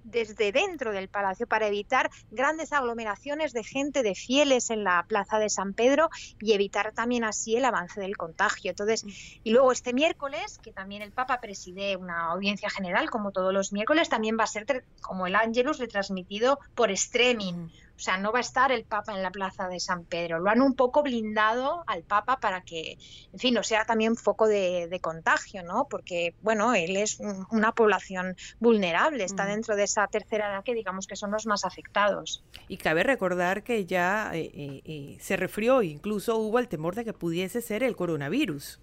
desde 0.06 0.52
dentro 0.52 0.92
del 0.92 1.10
palacio 1.10 1.48
para 1.48 1.68
evitar 1.68 2.10
grandes 2.32 2.72
aglomeraciones 2.72 3.54
de 3.54 3.64
gente, 3.64 4.04
de 4.04 4.16
fieles 4.16 4.70
en 4.70 4.84
la 4.84 5.04
plaza 5.08 5.40
de 5.40 5.50
San 5.50 5.74
Pedro 5.74 6.10
y 6.40 6.54
evitar 6.54 6.94
también 6.94 7.24
así 7.24 7.56
el 7.58 7.66
avance 7.66 8.00
del 8.00 8.16
contagio. 8.16 8.72
Entonces, 8.72 9.04
y 9.44 9.52
luego 9.52 9.72
este 9.72 9.94
miércoles, 9.94 10.60
que 10.60 10.72
también 10.72 11.02
el 11.02 11.12
Papa 11.12 11.42
preside 11.42 11.98
una 11.98 12.32
audiencia 12.32 12.70
general, 12.70 13.10
como 13.10 13.32
todos 13.32 13.54
los 13.54 13.74
miércoles, 13.74 14.10
también 14.10 14.38
va 14.40 14.44
a 14.44 14.48
ser 14.48 14.86
como 15.02 15.28
el 15.28 15.36
Ángelus 15.36 15.80
retransmitido 15.80 16.60
por 16.76 16.92
streaming. 16.92 17.70
O 17.96 18.00
sea, 18.00 18.18
no 18.18 18.32
va 18.32 18.40
a 18.40 18.42
estar 18.42 18.72
el 18.72 18.84
Papa 18.84 19.14
en 19.14 19.24
la 19.24 19.32
plaza 19.32 19.68
de 19.70 19.80
San 19.80 20.04
Pedro. 20.04 20.40
Lo 20.40 20.50
han 20.50 20.62
un 20.62 20.76
poco 20.76 21.02
blindado 21.02 21.84
al 21.88 22.04
Papa 22.04 22.40
para 22.40 22.62
que, 22.62 22.98
en 23.32 23.40
fin, 23.40 23.54
no 23.54 23.64
sea 23.64 23.86
también 23.86 24.16
foco 24.16 24.48
de, 24.48 25.00
contagio, 25.02 25.62
¿no? 25.64 25.88
Porque, 25.90 26.34
bueno, 26.42 26.74
él 26.74 26.96
es 26.98 27.20
una 27.52 27.74
población 27.74 28.36
vulnerable, 28.60 29.24
está 29.24 29.46
dentro 29.46 29.76
de 29.76 29.84
esa 29.84 30.08
tercera 30.08 30.50
edad 30.50 30.64
que 30.64 30.74
digamos 30.74 31.06
que 31.06 31.16
son 31.16 31.32
los 31.32 31.46
más 31.46 31.66
afectados. 31.66 32.44
Y 32.68 32.78
cabe 32.78 33.04
recordar 33.04 33.64
que 33.64 33.86
ya 33.86 34.32
eh, 34.34 34.52
eh, 34.54 34.82
eh, 34.86 35.18
se 35.20 35.38
refrió, 35.38 35.82
incluso 35.82 36.38
hubo 36.38 36.60
el 36.60 36.68
temor 36.68 36.96
de 36.96 37.06
que 37.06 37.14
pudiese 37.14 37.62
ser 37.62 37.84
el 37.84 37.96
coronavirus. 37.96 38.80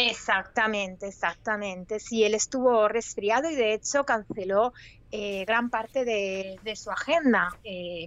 Exactamente, 0.00 1.08
exactamente. 1.08 1.98
Sí, 1.98 2.22
él 2.22 2.34
estuvo 2.34 2.86
resfriado 2.86 3.50
y 3.50 3.56
de 3.56 3.74
hecho 3.74 4.04
canceló 4.04 4.72
eh, 5.10 5.44
gran 5.44 5.70
parte 5.70 6.04
de, 6.04 6.76
su 6.76 6.92
agenda. 6.92 7.48
Eh, 7.64 8.06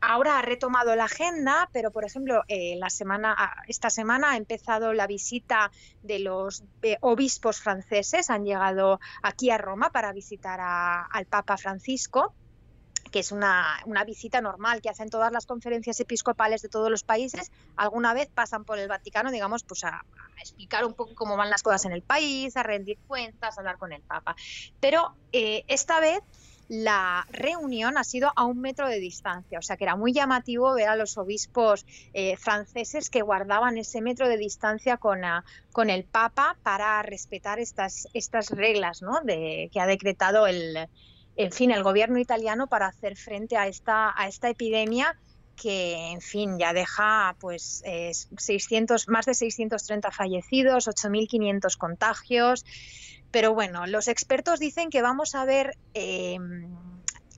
ahora 0.00 0.40
ha 0.40 0.42
retomado 0.42 0.96
la 0.96 1.04
agenda, 1.04 1.70
pero 1.72 1.92
por 1.92 2.04
ejemplo, 2.04 2.42
eh, 2.48 2.74
la 2.76 2.90
semana, 2.90 3.36
ah, 3.38 3.52
esta 3.68 3.88
semana 3.88 4.32
ha 4.32 4.36
empezado 4.36 4.92
la 4.94 5.06
visita 5.06 5.70
de 6.02 6.18
los 6.18 6.64
obispos 7.02 7.60
franceses, 7.60 8.28
han 8.28 8.44
llegado 8.44 8.98
aquí 9.22 9.50
a 9.50 9.58
Roma 9.58 9.90
para 9.90 10.12
visitar 10.12 10.58
al 10.60 11.26
Papa 11.26 11.56
Francisco 11.56 12.34
que 13.12 13.20
es 13.20 13.30
una, 13.30 13.78
visita 14.04 14.40
normal 14.40 14.80
que 14.82 14.88
hacen 14.88 15.10
todas 15.10 15.30
las 15.30 15.46
conferencias 15.46 16.00
episcopales 16.00 16.62
de 16.62 16.68
todos 16.68 16.90
los 16.90 17.04
países, 17.04 17.52
alguna 17.76 18.14
vez 18.14 18.28
pasan 18.34 18.64
por 18.64 18.78
el 18.78 18.88
Vaticano, 18.88 19.30
digamos, 19.30 19.62
pues 19.62 19.84
a, 19.84 20.04
explicar 20.40 20.84
un 20.84 20.94
poco 20.94 21.14
cómo 21.14 21.36
van 21.36 21.50
las 21.50 21.62
cosas 21.62 21.84
en 21.84 21.92
el 21.92 22.02
país, 22.02 22.56
a 22.56 22.64
rendir 22.64 22.98
cuentas, 23.06 23.56
a 23.56 23.60
hablar 23.60 23.78
con 23.78 23.92
el 23.92 24.02
Papa. 24.02 24.34
Pero 24.80 25.14
eh, 25.30 25.62
esta 25.68 26.00
vez 26.00 26.20
la 26.68 27.26
reunión 27.30 27.98
ha 27.98 28.04
sido 28.04 28.32
a 28.34 28.44
un 28.44 28.60
metro 28.60 28.88
de 28.88 28.98
distancia, 28.98 29.58
o 29.58 29.62
sea 29.62 29.76
que 29.76 29.84
era 29.84 29.94
muy 29.94 30.12
llamativo 30.14 30.72
ver 30.72 30.88
a 30.88 30.96
los 30.96 31.18
obispos 31.18 31.84
eh, 32.14 32.36
franceses 32.38 33.10
que 33.10 33.20
guardaban 33.20 33.76
ese 33.76 34.00
metro 34.00 34.26
de 34.26 34.38
distancia 34.38 34.96
con, 34.96 35.20
con 35.70 35.90
el 35.90 36.04
Papa 36.04 36.56
para 36.62 37.02
respetar 37.02 37.58
estas, 37.58 38.08
estas 38.14 38.50
reglas 38.50 39.02
¿no? 39.02 39.20
de, 39.20 39.68
que 39.70 39.80
ha 39.80 39.86
decretado 39.86 40.46
el, 40.46 40.88
en 41.36 41.52
fin, 41.52 41.70
el 41.70 41.82
gobierno 41.82 42.18
italiano 42.18 42.66
para 42.66 42.86
hacer 42.86 43.16
frente 43.16 43.56
a 43.56 43.66
esta, 43.66 44.12
a 44.16 44.28
esta 44.28 44.48
epidemia 44.48 45.16
que, 45.56 46.10
en 46.10 46.20
fin, 46.20 46.58
ya 46.58 46.72
deja 46.72 47.36
pues 47.38 47.82
600, 48.36 49.08
más 49.08 49.26
de 49.26 49.34
630 49.34 50.10
fallecidos, 50.10 50.88
8.500 50.88 51.76
contagios. 51.76 52.64
Pero 53.30 53.54
bueno, 53.54 53.86
los 53.86 54.08
expertos 54.08 54.60
dicen 54.60 54.90
que 54.90 55.02
vamos 55.02 55.34
a 55.34 55.44
ver 55.44 55.76
em, 55.94 56.66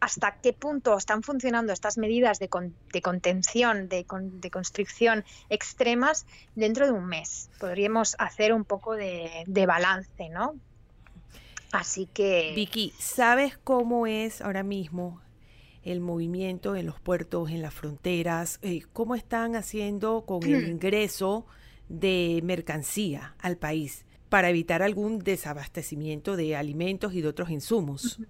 hasta 0.01 0.41
qué 0.41 0.53
punto 0.53 0.97
están 0.97 1.23
funcionando 1.23 1.73
estas 1.73 1.99
medidas 1.99 2.39
de, 2.39 2.49
contención, 2.49 3.89
de, 3.89 4.05
de, 4.09 4.51
constricción 4.51 5.25
extremas 5.51 6.27
dentro 6.55 6.87
de 6.87 6.93
un 6.93 7.07
mes. 7.07 7.51
Podríamos 7.61 8.17
hacer 8.19 8.53
un 8.53 8.65
poco 8.65 8.95
de 8.95 9.67
balance, 9.67 10.29
¿no? 10.31 10.55
Así 11.75 12.07
que... 12.07 12.53
Vicky, 12.55 12.93
¿sabes 13.01 13.59
cómo 13.59 14.07
es 14.07 14.41
ahora 14.41 14.63
mismo 14.63 15.21
el 15.83 16.01
movimiento 16.01 16.77
en 16.77 16.87
los 16.87 17.01
puertos, 17.01 17.51
en 17.51 17.63
las 17.63 17.75
fronteras? 17.75 18.61
Eh, 18.63 18.83
¿Cómo 18.93 19.17
están 19.17 19.57
haciendo 19.57 20.25
con 20.25 20.45
el 20.45 20.69
ingreso 20.69 21.47
de 21.89 22.41
mercancía 22.45 23.35
al 23.41 23.57
país 23.57 24.07
para 24.29 24.51
evitar 24.51 24.85
algún 24.85 25.19
desabastecimiento 25.19 26.37
de 26.37 26.55
alimentos 26.55 27.13
y 27.13 27.23
de 27.23 27.29
otros 27.29 27.51
insumos? 27.51 28.21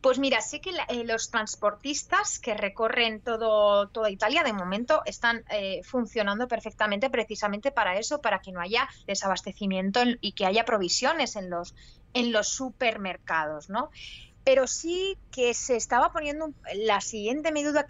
Pues 0.00 0.18
mira, 0.18 0.40
sé 0.40 0.60
que 0.60 0.70
eh, 0.70 1.04
los 1.04 1.30
transportistas 1.30 2.38
que 2.38 2.54
recorren 2.54 3.20
todo, 3.20 3.88
toda 3.88 4.10
Italia 4.10 4.42
de 4.42 4.52
momento 4.52 5.02
están 5.06 5.44
eh, 5.50 5.80
funcionando 5.82 6.46
perfectamente 6.48 7.10
precisamente 7.10 7.70
para 7.70 7.98
eso, 7.98 8.20
para 8.20 8.40
que 8.40 8.52
no 8.52 8.60
haya 8.60 8.88
desabastecimiento 9.06 10.00
y 10.20 10.32
que 10.32 10.46
haya 10.46 10.64
provisiones 10.64 11.36
en 11.36 11.50
los, 11.50 11.74
en 12.12 12.32
los 12.32 12.48
supermercados, 12.48 13.68
¿no? 13.68 13.90
pero 14.44 14.66
sí 14.66 15.16
que 15.32 15.54
se 15.54 15.74
estaba 15.74 16.12
poniendo 16.12 16.52
la 16.74 17.00
siguiente 17.00 17.50
medida, 17.50 17.86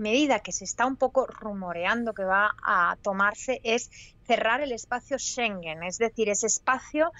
medida 0.00 0.40
que 0.40 0.52
se 0.52 0.64
está 0.64 0.86
un 0.86 0.96
poco 0.96 1.26
rumoreando 1.26 2.14
que 2.14 2.24
va 2.24 2.56
a 2.62 2.96
tomarse 3.02 3.60
es 3.62 3.90
cerrar 4.26 4.62
el 4.62 4.72
espacio 4.72 5.18
Schengen, 5.18 5.82
es 5.82 5.98
decir, 5.98 6.30
ese 6.30 6.46
espacio 6.46 7.12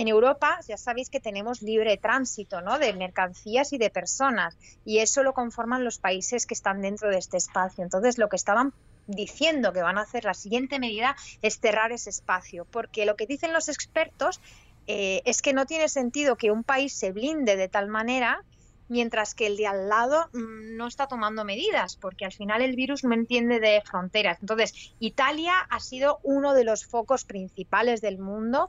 en 0.00 0.08
Europa, 0.08 0.58
ya 0.66 0.78
sabéis 0.78 1.10
que 1.10 1.20
tenemos 1.20 1.60
libre 1.60 1.98
tránsito 1.98 2.62
¿no? 2.62 2.78
de 2.78 2.94
mercancías 2.94 3.74
y 3.74 3.78
de 3.78 3.90
personas 3.90 4.56
y 4.82 5.00
eso 5.00 5.22
lo 5.22 5.34
conforman 5.34 5.84
los 5.84 5.98
países 5.98 6.46
que 6.46 6.54
están 6.54 6.80
dentro 6.80 7.10
de 7.10 7.18
este 7.18 7.36
espacio. 7.36 7.84
Entonces, 7.84 8.16
lo 8.16 8.30
que 8.30 8.36
estaban 8.36 8.72
diciendo 9.06 9.74
que 9.74 9.82
van 9.82 9.98
a 9.98 10.02
hacer 10.02 10.24
la 10.24 10.32
siguiente 10.32 10.78
medida 10.78 11.16
es 11.42 11.60
cerrar 11.60 11.92
ese 11.92 12.08
espacio, 12.08 12.66
porque 12.70 13.04
lo 13.04 13.14
que 13.14 13.26
dicen 13.26 13.52
los 13.52 13.68
expertos 13.68 14.40
eh, 14.86 15.20
es 15.26 15.42
que 15.42 15.52
no 15.52 15.66
tiene 15.66 15.86
sentido 15.90 16.36
que 16.36 16.50
un 16.50 16.64
país 16.64 16.94
se 16.94 17.12
blinde 17.12 17.56
de 17.56 17.68
tal 17.68 17.88
manera 17.88 18.42
mientras 18.90 19.34
que 19.34 19.46
el 19.46 19.56
de 19.56 19.68
al 19.68 19.88
lado 19.88 20.28
mm, 20.32 20.76
no 20.76 20.86
está 20.88 21.06
tomando 21.06 21.44
medidas, 21.44 21.96
porque 21.96 22.24
al 22.24 22.32
final 22.32 22.60
el 22.60 22.74
virus 22.74 23.04
no 23.04 23.14
entiende 23.14 23.60
de 23.60 23.80
fronteras. 23.82 24.38
Entonces, 24.40 24.92
Italia 24.98 25.54
ha 25.70 25.80
sido 25.80 26.18
uno 26.24 26.54
de 26.54 26.64
los 26.64 26.84
focos 26.84 27.24
principales 27.24 28.00
del 28.00 28.18
mundo, 28.18 28.68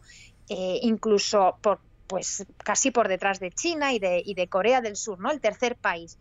eh, 0.49 0.79
incluso 0.81 1.57
por, 1.61 1.79
pues 2.07 2.45
casi 2.57 2.91
por 2.91 3.07
detrás 3.07 3.39
de 3.39 3.51
China 3.51 3.93
y 3.93 3.99
de, 3.99 4.47
Corea 4.49 4.81
del 4.81 4.95
Sur, 4.95 5.19
¿no? 5.19 5.31
El 5.31 5.41
tercer 5.41 5.75
país 5.75 6.17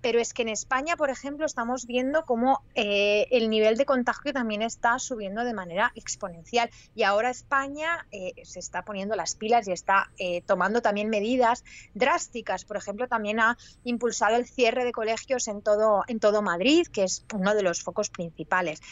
pero 0.00 0.18
es 0.18 0.34
que 0.34 0.42
en 0.42 0.48
España, 0.48 0.96
por 0.96 1.10
ejemplo, 1.10 1.46
estamos 1.46 1.86
viendo 1.86 2.24
cómo 2.24 2.64
eh, 2.74 3.28
el 3.30 3.48
nivel 3.48 3.76
de 3.76 3.86
contagio 3.86 4.32
también 4.32 4.60
está 4.60 4.98
subiendo 4.98 5.44
de 5.44 5.54
manera 5.54 5.92
exponencial. 5.94 6.70
Y 6.96 7.04
ahora 7.04 7.30
España 7.30 8.04
eh, 8.10 8.32
se 8.42 8.58
está 8.58 8.84
poniendo 8.84 9.14
las 9.14 9.36
pilas 9.36 9.68
y 9.68 9.70
está 9.70 10.10
tomando 10.44 10.82
también 10.82 11.08
medidas 11.08 11.62
drásticas. 11.94 12.64
Por 12.64 12.78
ejemplo, 12.78 13.06
también 13.06 13.38
ha 13.38 13.56
impulsado 13.84 14.34
el 14.34 14.48
cierre 14.48 14.84
de 14.84 14.90
colegios 14.90 15.46
en 15.46 15.62
todo, 15.62 16.02
en 16.08 16.18
todo 16.18 16.42
Madrid, 16.42 16.84
que 16.88 17.04
es 17.04 17.24
uno 17.32 17.54
de 17.54 17.62
los 17.62 17.84
focos 17.84 18.10
principales. 18.10 18.82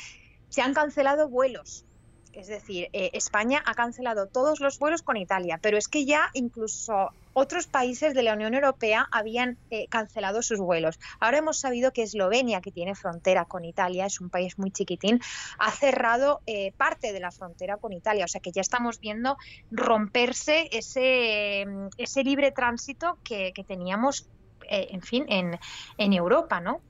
Se 0.49 0.63
han 0.63 0.75
cancelado 0.75 1.29
vuelos 1.29 1.87
es 2.33 2.49
decir, 2.49 2.89
España 2.93 3.63
ha 3.67 3.75
cancelado 3.75 4.27
todos 4.27 4.61
los 4.61 4.79
vuelos 4.79 5.03
con 5.03 5.17
Italia, 5.17 5.59
pero 5.61 5.77
es 5.77 5.89
que 5.89 6.05
ya 6.05 6.31
incluso 6.35 7.11
otros 7.33 7.67
países 7.67 8.15
de 8.15 8.23
la 8.23 8.35
Unión 8.35 8.55
Europea 8.55 9.09
habían 9.11 9.57
eh, 9.71 9.87
cancelado 9.89 10.43
sus 10.43 10.59
vuelos. 10.59 10.99
Ahora 11.21 11.39
hemos 11.39 11.59
sabido 11.59 11.93
que 11.93 12.03
Eslovenia, 12.03 12.61
que 12.61 12.73
tiene 12.73 12.95
frontera 12.95 13.45
con 13.45 13.65
Italia, 13.65 14.07
es 14.07 14.21
un 14.21 14.31
país 14.31 14.59
muy 14.59 14.71
chiquitín, 14.71 15.21
ha 15.59 15.71
cerrado 15.71 16.41
eh, 16.47 16.73
parte 16.77 17.13
de 17.13 17.21
la 17.21 17.31
frontera 17.31 17.77
con 17.77 17.93
Italia. 17.93 18.25
O 18.25 18.29
sea 18.29 18.41
que 18.41 18.53
ya 18.53 18.61
estamos 18.61 19.01
viendo 19.01 19.37
romperse 19.71 20.69
ese, 20.73 21.67
ese 21.97 22.25
libre 22.25 22.53
tránsito 22.53 23.19
que, 23.23 23.53
teníamos 23.67 24.27
eh, 24.69 24.89
en 24.91 25.03
fin, 25.03 25.27
en, 25.29 25.59
en 25.99 26.13
Europa, 26.13 26.61
¿no? 26.61 26.81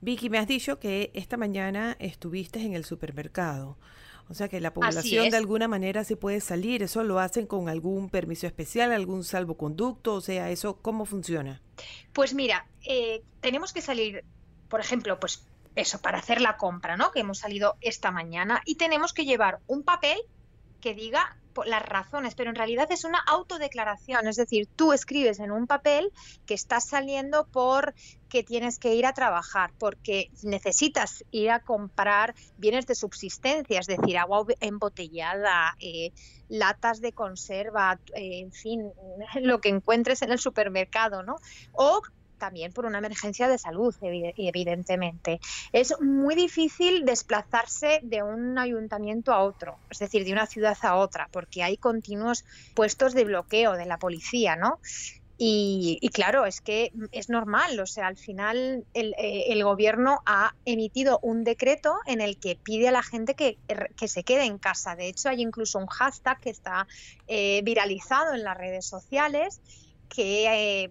Vicky, 0.00 0.28
me 0.28 0.38
has 0.38 0.46
dicho 0.46 0.78
que 0.78 1.10
esta 1.14 1.36
mañana 1.36 1.96
estuviste 1.98 2.60
en 2.60 2.74
el 2.74 2.84
supermercado. 2.84 3.76
O 4.28 4.34
sea 4.34 4.48
que 4.48 4.60
la 4.60 4.72
población 4.72 5.30
de 5.30 5.36
alguna 5.36 5.68
manera 5.68 6.02
se 6.04 6.16
puede 6.16 6.40
salir, 6.40 6.82
eso 6.82 7.04
lo 7.04 7.18
hacen 7.18 7.46
con 7.46 7.68
algún 7.68 8.08
permiso 8.08 8.46
especial, 8.46 8.92
algún 8.92 9.22
salvoconducto, 9.22 10.14
o 10.14 10.20
sea, 10.20 10.50
eso 10.50 10.78
cómo 10.80 11.04
funciona. 11.04 11.60
Pues 12.12 12.34
mira, 12.34 12.66
eh, 12.86 13.22
tenemos 13.40 13.72
que 13.72 13.82
salir, 13.82 14.24
por 14.68 14.80
ejemplo, 14.80 15.20
pues 15.20 15.44
eso, 15.76 16.00
para 16.00 16.18
hacer 16.18 16.40
la 16.40 16.56
compra, 16.56 16.96
¿no? 16.96 17.10
Que 17.10 17.20
hemos 17.20 17.38
salido 17.38 17.76
esta 17.80 18.10
mañana 18.10 18.62
y 18.64 18.76
tenemos 18.76 19.12
que 19.12 19.24
llevar 19.24 19.60
un 19.66 19.82
papel 19.82 20.18
que 20.80 20.94
diga 20.94 21.36
las 21.64 21.82
razones, 21.82 22.34
pero 22.34 22.50
en 22.50 22.56
realidad 22.56 22.90
es 22.90 23.04
una 23.04 23.18
autodeclaración, 23.18 24.26
es 24.26 24.36
decir, 24.36 24.68
tú 24.74 24.92
escribes 24.92 25.38
en 25.38 25.52
un 25.52 25.66
papel 25.66 26.10
que 26.46 26.54
estás 26.54 26.88
saliendo 26.88 27.46
por 27.46 27.94
que 28.28 28.42
tienes 28.42 28.78
que 28.78 28.94
ir 28.94 29.06
a 29.06 29.12
trabajar, 29.12 29.72
porque 29.78 30.30
necesitas 30.42 31.24
ir 31.30 31.50
a 31.50 31.60
comprar 31.60 32.34
bienes 32.58 32.86
de 32.86 32.96
subsistencia, 32.96 33.78
es 33.78 33.86
decir, 33.86 34.18
agua 34.18 34.44
embotellada, 34.60 35.76
eh, 35.78 36.10
latas 36.48 37.00
de 37.00 37.12
conserva, 37.12 38.00
eh, 38.14 38.40
en 38.40 38.52
fin, 38.52 38.90
lo 39.40 39.60
que 39.60 39.68
encuentres 39.68 40.22
en 40.22 40.32
el 40.32 40.38
supermercado, 40.38 41.22
¿no? 41.22 41.36
O 41.72 42.02
también 42.38 42.72
por 42.72 42.86
una 42.86 42.98
emergencia 42.98 43.48
de 43.48 43.58
salud, 43.58 43.94
evidentemente. 44.02 45.40
Es 45.72 45.94
muy 46.00 46.34
difícil 46.34 47.04
desplazarse 47.04 48.00
de 48.02 48.22
un 48.22 48.58
ayuntamiento 48.58 49.32
a 49.32 49.42
otro, 49.42 49.76
es 49.90 49.98
decir, 49.98 50.24
de 50.24 50.32
una 50.32 50.46
ciudad 50.46 50.76
a 50.82 50.96
otra, 50.96 51.28
porque 51.32 51.62
hay 51.62 51.76
continuos 51.76 52.44
puestos 52.74 53.14
de 53.14 53.24
bloqueo 53.24 53.72
de 53.72 53.86
la 53.86 53.98
policía, 53.98 54.56
¿no? 54.56 54.78
Y, 55.36 56.08
claro, 56.12 56.46
es 56.46 56.60
que 56.60 56.92
es 57.10 57.28
normal, 57.28 57.80
o 57.80 57.86
sea, 57.86 58.06
al 58.06 58.16
final 58.16 58.84
eh, 58.94 59.44
el, 59.48 59.64
gobierno 59.64 60.20
ha 60.26 60.54
emitido 60.64 61.18
un 61.22 61.42
decreto 61.42 61.96
en 62.06 62.20
el 62.20 62.38
que 62.38 62.54
pide 62.54 62.88
a 62.88 62.92
la 62.92 63.02
gente 63.02 63.34
que, 63.34 63.58
que 63.96 64.06
se 64.06 64.22
quede 64.22 64.44
en 64.44 64.58
casa. 64.58 64.94
De 64.94 65.08
hecho, 65.08 65.28
hay 65.28 65.42
incluso 65.42 65.80
un 65.80 65.86
hashtag 65.86 66.38
que 66.38 66.50
está 66.50 66.86
eh, 67.26 67.62
viralizado 67.64 68.32
en 68.32 68.44
las 68.44 68.56
redes 68.56 68.86
sociales 68.86 69.60
que 70.08 70.84
eh, 70.84 70.90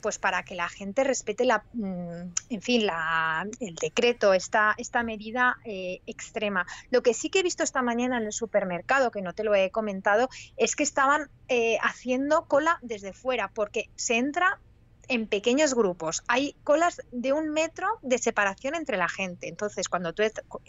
pues 0.00 0.18
para 0.18 0.42
que 0.44 0.54
la 0.54 0.68
gente 0.68 1.04
respete 1.04 1.44
la, 1.44 1.64
mm, 1.72 2.32
en 2.50 2.62
fin, 2.62 2.86
la, 2.86 3.46
el 3.60 3.74
decreto, 3.74 4.32
esta, 4.34 4.74
esta 4.78 5.02
medida 5.02 5.58
eh, 5.64 6.00
extrema. 6.06 6.66
Lo 6.90 7.02
que 7.02 7.14
sí 7.14 7.30
que 7.30 7.40
he 7.40 7.42
visto 7.42 7.62
esta 7.62 7.82
mañana 7.82 8.18
en 8.18 8.24
el 8.24 8.32
supermercado, 8.32 9.10
que 9.10 9.22
no 9.22 9.32
te 9.32 9.44
lo 9.44 9.54
he 9.54 9.70
comentado, 9.70 10.28
es 10.56 10.76
que 10.76 10.82
estaban 10.82 11.30
eh, 11.48 11.78
haciendo 11.82 12.46
cola 12.46 12.78
desde 12.82 13.12
fuera, 13.12 13.48
porque 13.48 13.90
se 13.96 14.16
entra 14.16 14.60
en 15.10 15.26
pequeños 15.26 15.74
grupos. 15.74 16.22
Hay 16.28 16.54
colas 16.62 17.02
de 17.10 17.32
un 17.32 17.50
metro 17.50 17.88
de 18.00 18.18
separación 18.18 18.76
entre 18.76 18.96
la 18.96 19.08
gente. 19.08 19.48
Entonces, 19.48 19.88
cuando 19.88 20.12
tú 20.12 20.22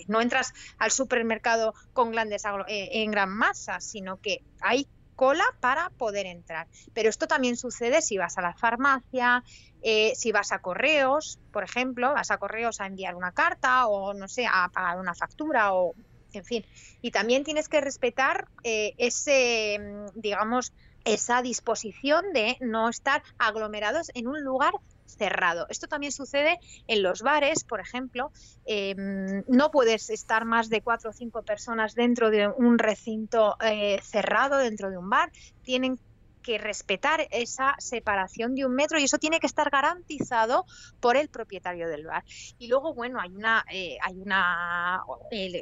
no 0.08 0.20
entras 0.20 0.54
al 0.80 0.90
supermercado 0.90 1.76
con 1.94 2.12
grandes 2.12 2.44
eh, 2.68 2.90
en 2.92 3.12
gran 3.12 3.30
masa, 3.30 3.80
sino 3.80 4.20
que 4.20 4.44
hay 4.60 4.88
cola 5.22 5.46
para 5.60 5.92
poder 6.00 6.26
entrar. 6.26 6.68
Pero 6.96 7.08
esto 7.08 7.28
también 7.28 7.56
sucede 7.56 8.02
si 8.02 8.18
vas 8.18 8.40
a 8.40 8.42
la 8.42 8.56
farmacia, 8.56 9.44
eh, 9.84 10.14
si 10.16 10.32
vas 10.32 10.52
a 10.52 10.58
correos, 10.58 11.38
por 11.52 11.64
ejemplo, 11.64 12.12
vas 12.12 12.32
a 12.32 12.40
correos 12.40 12.82
a 12.82 12.88
enviar 12.88 13.14
una 13.14 13.32
carta 13.32 13.86
o 13.86 14.16
no 14.16 14.28
sé, 14.28 14.48
a 14.48 14.68
pagar 14.74 15.00
una 15.00 15.14
factura 15.14 15.74
o 15.76 15.94
en 16.34 16.44
fin. 16.44 16.66
Y 17.04 17.12
también 17.12 17.44
tienes 17.44 17.70
que 17.70 17.82
respetar 17.82 18.48
eh, 18.64 18.96
ese, 18.98 19.78
mm, 19.80 20.20
digamos, 20.20 20.74
esa 21.06 21.44
disposición 21.44 22.34
de 22.34 22.58
no 22.60 22.90
estar 22.90 23.22
aglomerados 23.38 24.10
en 24.16 24.28
un 24.28 24.42
lugar 24.44 24.74
cerrado. 25.16 25.66
Esto 25.70 25.88
también 25.88 26.12
sucede 26.12 26.60
en 26.88 27.04
los 27.04 27.22
bares, 27.22 27.64
por 27.64 27.80
ejemplo. 27.80 28.32
Em, 28.66 29.44
no 29.48 29.72
puedes 29.72 30.10
estar 30.10 30.46
más 30.46 30.70
de 30.70 30.82
cuatro 30.82 31.12
o 31.12 31.14
cinco 31.14 31.44
personas 31.44 31.96
dentro 31.96 32.30
de 32.30 32.48
un 32.48 32.78
recinto 32.78 33.56
eh, 33.62 34.00
cerrado, 34.04 34.58
dentro 34.58 34.90
de 34.90 34.98
un 34.98 35.10
bar. 35.10 35.32
Tienen 35.64 36.00
que 36.42 36.58
respetar 36.58 37.28
esa 37.32 37.76
separación 37.78 38.56
de 38.56 38.66
un 38.66 38.74
metro 38.74 39.00
y 39.00 39.04
eso 39.04 39.18
tiene 39.18 39.40
que 39.40 39.48
estar 39.48 39.70
garantizado 39.70 40.66
por 41.00 41.16
el 41.16 41.30
propietario 41.30 41.88
del 41.88 42.06
bar. 42.06 42.24
Y 42.58 42.68
luego, 42.68 42.94
bueno, 42.94 43.20
hay 43.22 43.30
una, 43.30 43.64
eh, 43.72 43.98
hay 44.02 44.20
una 44.20 45.04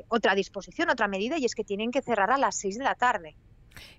otra 0.08 0.36
disposición, 0.36 0.89
otra 0.89 1.08
medida 1.08 1.38
y 1.38 1.46
es 1.46 1.56
que 1.56 1.63
tienen 1.63 1.91
que 1.91 2.01
cerrar 2.01 2.32
a 2.32 2.38
las 2.38 2.58
seis 2.58 2.77
de 2.77 2.84
la 2.84 2.96
tarde. 2.96 3.36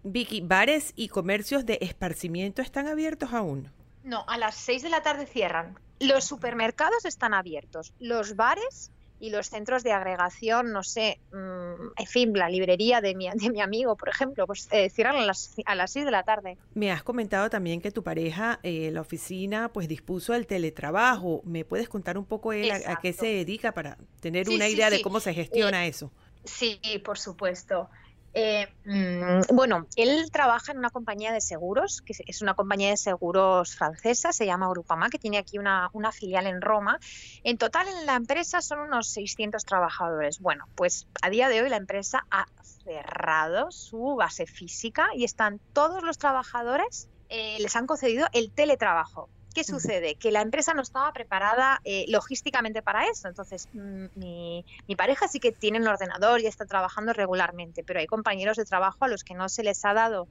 Vicky, 0.02 0.40
¿bares 0.40 0.92
y 0.96 1.08
comercios 1.08 1.64
de 1.64 1.78
esparcimiento 1.80 2.62
están 2.62 2.86
abiertos 2.86 3.32
aún? 3.32 3.70
No, 4.02 4.24
a 4.28 4.38
las 4.38 4.54
6 4.56 4.82
de 4.82 4.88
la 4.88 5.02
tarde 5.02 5.26
cierran. 5.26 5.78
Los 5.98 6.24
supermercados 6.24 7.04
están 7.04 7.34
abiertos. 7.34 7.92
Los 7.98 8.36
bares 8.36 8.90
y 9.20 9.28
los 9.28 9.48
centros 9.48 9.82
de 9.82 9.92
agregación, 9.92 10.72
no 10.72 10.82
sé, 10.82 11.20
mm, 11.30 11.92
en 11.98 12.06
fin, 12.06 12.32
la 12.32 12.48
librería 12.48 13.02
de 13.02 13.14
mi, 13.14 13.28
de 13.28 13.50
mi 13.50 13.60
amigo, 13.60 13.94
por 13.94 14.08
ejemplo, 14.08 14.46
pues 14.46 14.66
eh, 14.72 14.88
cierran 14.88 15.16
a 15.16 15.26
las, 15.26 15.54
a 15.66 15.74
las 15.74 15.92
6 15.92 16.06
de 16.06 16.10
la 16.10 16.22
tarde. 16.22 16.56
Me 16.72 16.90
has 16.90 17.02
comentado 17.02 17.50
también 17.50 17.82
que 17.82 17.90
tu 17.90 18.02
pareja, 18.02 18.58
eh, 18.62 18.90
la 18.90 19.02
oficina, 19.02 19.70
pues 19.72 19.88
dispuso 19.88 20.32
del 20.32 20.46
teletrabajo. 20.46 21.42
¿Me 21.44 21.66
puedes 21.66 21.90
contar 21.90 22.16
un 22.16 22.24
poco 22.24 22.54
él 22.54 22.70
a, 22.70 22.96
qué 23.00 23.12
se 23.12 23.26
dedica 23.26 23.72
para 23.72 23.98
tener 24.20 24.48
una 24.48 24.68
idea 24.68 24.88
de 24.88 25.02
cómo 25.02 25.20
se 25.20 25.34
gestiona 25.34 25.84
eh, 25.84 25.90
eso? 25.90 26.10
Sí, 26.44 26.80
por 27.04 27.18
supuesto. 27.18 27.90
Eh, 28.32 28.68
mm, 28.84 29.54
bueno, 29.54 29.86
él 29.96 30.30
trabaja 30.30 30.72
en 30.72 30.78
una 30.78 30.90
compañía 30.90 31.32
de 31.32 31.40
seguros, 31.40 32.00
que 32.02 32.14
es 32.26 32.42
una 32.42 32.54
compañía 32.54 32.90
de 32.90 32.96
seguros 32.96 33.74
francesa, 33.74 34.32
se 34.32 34.46
llama 34.46 34.68
Grupama, 34.68 35.10
que 35.10 35.18
tiene 35.18 35.38
aquí 35.38 35.58
una, 35.58 35.90
filial 36.12 36.46
en 36.46 36.60
Roma. 36.60 36.98
En 37.42 37.58
total 37.58 37.88
en 37.88 38.06
la 38.06 38.14
empresa 38.14 38.60
son 38.62 38.80
unos 38.80 39.08
600 39.08 39.64
trabajadores. 39.64 40.38
Bueno, 40.38 40.66
pues 40.76 41.08
a 41.22 41.30
día 41.30 41.48
de 41.48 41.62
hoy 41.62 41.68
la 41.68 41.76
empresa 41.76 42.26
ha 42.30 42.46
cerrado 42.84 43.70
su 43.70 44.16
base 44.16 44.46
física 44.46 45.08
y 45.14 45.24
están 45.24 45.60
todos 45.72 46.02
los 46.02 46.18
trabajadores, 46.18 47.08
eh, 47.28 47.56
les 47.60 47.74
han 47.76 47.86
concedido 47.86 48.26
el 48.32 48.52
teletrabajo. 48.52 49.28
¿Qué 49.54 49.64
sucede? 49.64 50.14
Que 50.14 50.30
la 50.30 50.42
empresa 50.42 50.74
no 50.74 50.82
estaba 50.82 51.12
preparada 51.12 51.80
eh, 51.84 52.04
logísticamente 52.08 52.82
para 52.82 53.06
eso. 53.06 53.28
Entonces, 53.28 53.68
mm, 53.72 54.06
mi, 54.14 54.64
pareja 54.96 55.26
sí 55.28 55.40
que 55.40 55.52
tiene 55.52 55.80
un 55.80 55.88
ordenador 55.88 56.40
y 56.40 56.46
está 56.46 56.66
trabajando 56.66 57.12
regularmente, 57.12 57.82
pero 57.82 58.00
hay 58.00 58.06
compañeros 58.06 58.56
de 58.56 58.64
trabajo 58.64 59.04
a 59.04 59.08
los 59.08 59.24
que 59.24 59.34
no 59.34 59.48
se 59.48 59.64
les 59.64 59.84
ha 59.84 59.94
dado 59.94 60.28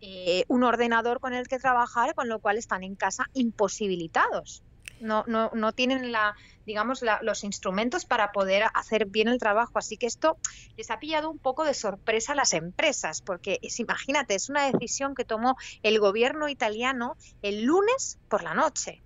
eh, 0.00 0.44
un 0.48 0.64
ordenador 0.64 1.20
con 1.20 1.32
el 1.32 1.48
que 1.48 1.58
trabajar, 1.58 2.14
con 2.14 2.28
lo 2.28 2.40
cual 2.40 2.58
están 2.58 2.82
en 2.82 2.94
casa 2.94 3.24
imposibilitados 3.32 4.62
no, 5.00 5.24
no, 5.26 5.50
no 5.54 5.72
tienen 5.72 6.12
la, 6.12 6.36
digamos, 6.68 7.02
los 7.22 7.44
instrumentos 7.44 8.04
para 8.04 8.30
poder 8.30 8.64
hacer 8.74 9.06
bien 9.06 9.28
el 9.28 9.38
trabajo. 9.38 9.78
Así 9.78 9.96
que 9.96 10.06
esto 10.06 10.36
les 10.76 10.90
ha 10.90 10.98
pillado 10.98 11.30
un 11.30 11.38
poco 11.38 11.64
de 11.64 11.74
sorpresa 11.74 12.32
a 12.32 12.34
las 12.34 12.52
empresas, 12.52 13.22
porque 13.22 13.58
es, 13.62 13.80
imagínate, 13.80 14.34
es 14.34 14.50
una 14.50 14.70
decisión 14.70 15.14
que 15.14 15.24
tomó 15.24 15.56
el 15.82 15.98
gobierno 15.98 16.48
italiano 16.48 17.16
el 17.42 17.64
lunes 17.64 18.18
por 18.28 18.42
la 18.42 18.54
noche. 18.54 19.00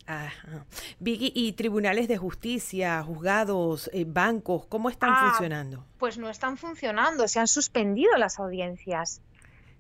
Vicky, 0.99 1.33
¿y 1.35 1.53
tribunales 1.53 2.09
de 2.09 2.19
justicia, 2.19 3.03
juzgados, 3.03 3.89
eh, 3.93 4.05
bancos, 4.07 4.67
cómo 4.67 4.91
están 4.91 5.11
ah, 5.13 5.29
funcionando? 5.29 5.87
Pues 5.99 6.19
no 6.19 6.29
están 6.29 6.57
funcionando, 6.57 7.29
se 7.29 7.39
han 7.39 7.49
suspendido 7.49 8.17
las 8.19 8.41
audiencias 8.41 9.21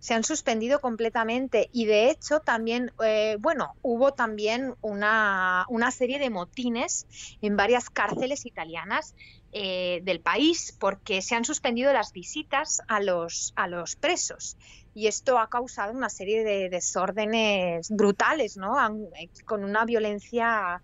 se 0.02 0.14
han 0.14 0.24
suspendido 0.24 0.80
completamente. 0.80 1.70
Y 1.72 1.86
de 1.86 2.10
hecho 2.10 2.40
también, 2.40 2.90
eh, 3.04 3.36
bueno, 3.38 3.76
hubo 3.82 4.12
también 4.12 4.74
una, 4.80 5.64
serie 5.92 6.18
de 6.18 6.28
motines 6.28 7.06
en 7.40 7.56
varias 7.56 7.88
cárceles 7.88 8.44
italianas 8.44 9.14
eh, 9.52 10.00
del 10.02 10.18
país 10.18 10.76
porque 10.80 11.22
se 11.22 11.36
han 11.36 11.44
suspendido 11.44 11.92
las 11.92 12.12
visitas 12.12 12.82
a 12.88 13.00
los, 13.00 13.52
a 13.54 13.68
los 13.68 13.94
presos. 13.94 14.56
Y 14.92 15.06
esto 15.06 15.38
ha 15.38 15.48
causado 15.48 15.92
una 15.92 16.08
serie 16.08 16.42
de 16.42 16.68
desórdenes 16.68 17.88
brutales, 17.88 18.56
¿no? 18.56 18.74
Eh, 19.14 19.30
con 19.44 19.62
una 19.62 19.84
violencia 19.84 20.82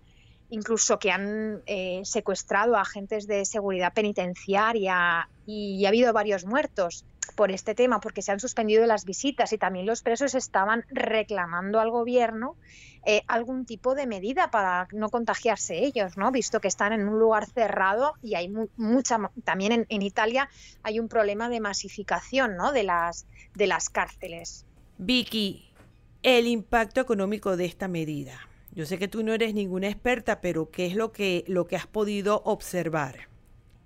incluso 0.51 0.97
que 0.97 1.11
han 1.11 1.61
secuestrado 2.03 2.75
a 2.75 2.81
agentes 2.81 3.27
de 3.27 3.45
seguridad 3.45 3.93
penitenciaria 3.93 5.29
y 5.45 5.85
ha 5.85 5.89
habido 5.89 6.11
varios 6.11 6.43
muertos 6.43 7.05
por 7.35 7.51
este 7.51 7.75
tema, 7.75 7.99
porque 7.99 8.21
se 8.21 8.31
han 8.31 8.39
suspendido 8.39 8.85
las 8.85 9.05
visitas 9.05 9.53
y 9.53 9.57
también 9.57 9.85
los 9.85 10.01
presos 10.01 10.35
estaban 10.35 10.85
reclamando 10.89 11.79
al 11.79 11.89
gobierno 11.91 12.55
eh, 13.05 13.23
algún 13.27 13.65
tipo 13.65 13.95
de 13.95 14.07
medida 14.07 14.51
para 14.51 14.87
no 14.91 15.09
contagiarse 15.09 15.85
ellos, 15.85 16.17
¿no? 16.17 16.31
Visto 16.31 16.59
que 16.59 16.67
están 16.67 16.91
en 16.91 17.07
un 17.07 17.17
lugar 17.17 17.45
cerrado 17.45 18.13
y 18.21 18.35
hay 18.35 18.51
mucha, 18.75 19.31
también 19.43 19.85
en, 19.87 20.01
Italia 20.01 20.49
hay 20.83 20.99
un 20.99 21.07
problema 21.07 21.49
de 21.49 21.59
masificación, 21.59 22.57
¿no? 22.57 22.71
De 22.71 22.83
las, 22.83 23.25
de 23.55 23.67
las 23.67 23.89
cárceles. 23.89 24.65
Vicky, 24.97 25.71
el 26.23 26.47
impacto 26.47 26.99
económico 26.99 27.55
de 27.55 27.65
esta 27.65 27.87
medida. 27.87 28.49
Yo 28.71 28.85
sé 28.85 28.99
que 28.99 29.07
tú 29.07 29.23
no 29.23 29.33
eres 29.33 29.53
ninguna 29.53 29.87
experta, 29.87 30.41
pero 30.41 30.69
¿qué 30.69 30.85
es 30.85 30.95
lo 30.95 31.11
que, 31.11 31.43
lo 31.47 31.67
que 31.67 31.75
has 31.75 31.87
podido 31.87 32.41
observar? 32.45 33.29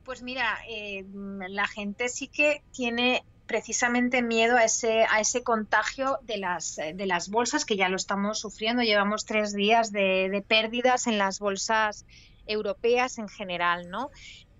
Pues 0.03 0.21
mira, 0.21 0.57
eh, 0.67 1.05
la 1.13 1.67
gente 1.67 2.09
sí 2.09 2.27
que 2.27 2.61
tiene 2.71 3.23
precisamente 3.47 4.21
miedo 4.21 4.57
a 4.57 4.63
ese, 4.63 5.05
a 5.09 5.19
ese 5.19 5.43
contagio 5.43 6.19
de 6.23 6.37
las, 6.37 6.75
de 6.75 7.05
las 7.05 7.29
bolsas, 7.29 7.65
que 7.65 7.75
ya 7.75 7.89
lo 7.89 7.95
estamos 7.95 8.39
sufriendo. 8.39 8.83
Llevamos 8.83 9.25
tres 9.25 9.53
días 9.53 9.91
de, 9.91 10.43
pérdidas 10.47 11.07
en 11.07 11.17
las 11.17 11.39
bolsas 11.39 12.05
europeas 12.47 13.17
en 13.17 13.29
general, 13.29 13.89
¿no? 13.89 14.11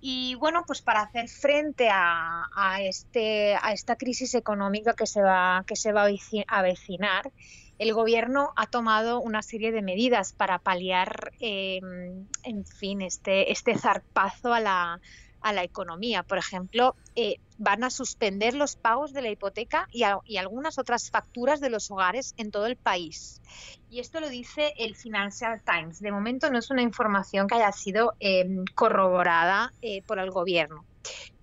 Y 0.02 0.36
bueno, 0.36 0.64
pues 0.68 0.82
para 0.82 1.02
hacer 1.02 1.30
frente 1.30 1.90
a, 1.90 2.50
a, 2.56 2.82
este, 2.82 3.56
a 3.56 3.72
esta 3.72 3.96
crisis 3.96 4.36
económica 4.36 4.94
que 4.94 5.08
se 5.08 5.22
va, 5.22 5.64
que 5.66 5.78
se 5.78 5.94
va 5.94 6.04
a 6.04 6.60
avecinar, 6.60 7.32
el 7.80 7.94
gobierno 7.94 8.54
ha 8.56 8.68
tomado 8.68 9.20
una 9.20 9.42
serie 9.42 9.72
de 9.72 9.82
medidas 9.82 10.34
para 10.34 10.60
paliar, 10.60 11.32
em, 11.40 12.28
en 12.44 12.66
fin, 12.66 13.02
este, 13.02 13.52
este 13.52 13.78
zarpazo 13.78 14.54
a 14.54 14.60
la, 14.60 15.02
a 15.42 15.54
la 15.54 15.64
economía. 15.64 16.24
Por 16.24 16.38
ejemplo, 16.38 16.96
eh, 17.16 17.38
van 17.58 17.84
a 17.84 17.90
suspender 17.90 18.54
los 18.54 18.76
pagos 18.76 19.14
de 19.14 19.22
la 19.22 19.30
hipoteca 19.30 19.88
y, 19.92 20.04
algunas 20.04 20.78
otras 20.78 21.10
facturas 21.10 21.62
de 21.62 21.70
los 21.70 21.90
hogares 21.92 22.34
en 22.38 22.52
todo 22.52 22.66
el 22.66 22.76
país. 22.76 23.42
Y 23.90 24.00
esto 24.00 24.20
lo 24.20 24.30
dice 24.30 24.74
el 24.78 24.96
Financial 24.96 25.62
Times. 25.62 26.00
De 26.00 26.12
momento 26.12 26.50
no 26.50 26.60
es 26.60 26.70
una 26.72 26.82
información 26.82 27.48
que 27.48 27.56
haya 27.56 27.72
sido 27.72 28.14
em, 28.20 28.66
corroborada 28.76 29.74
eh, 29.82 30.02
por 30.04 30.20
el 30.20 30.32
gobierno. 30.32 30.86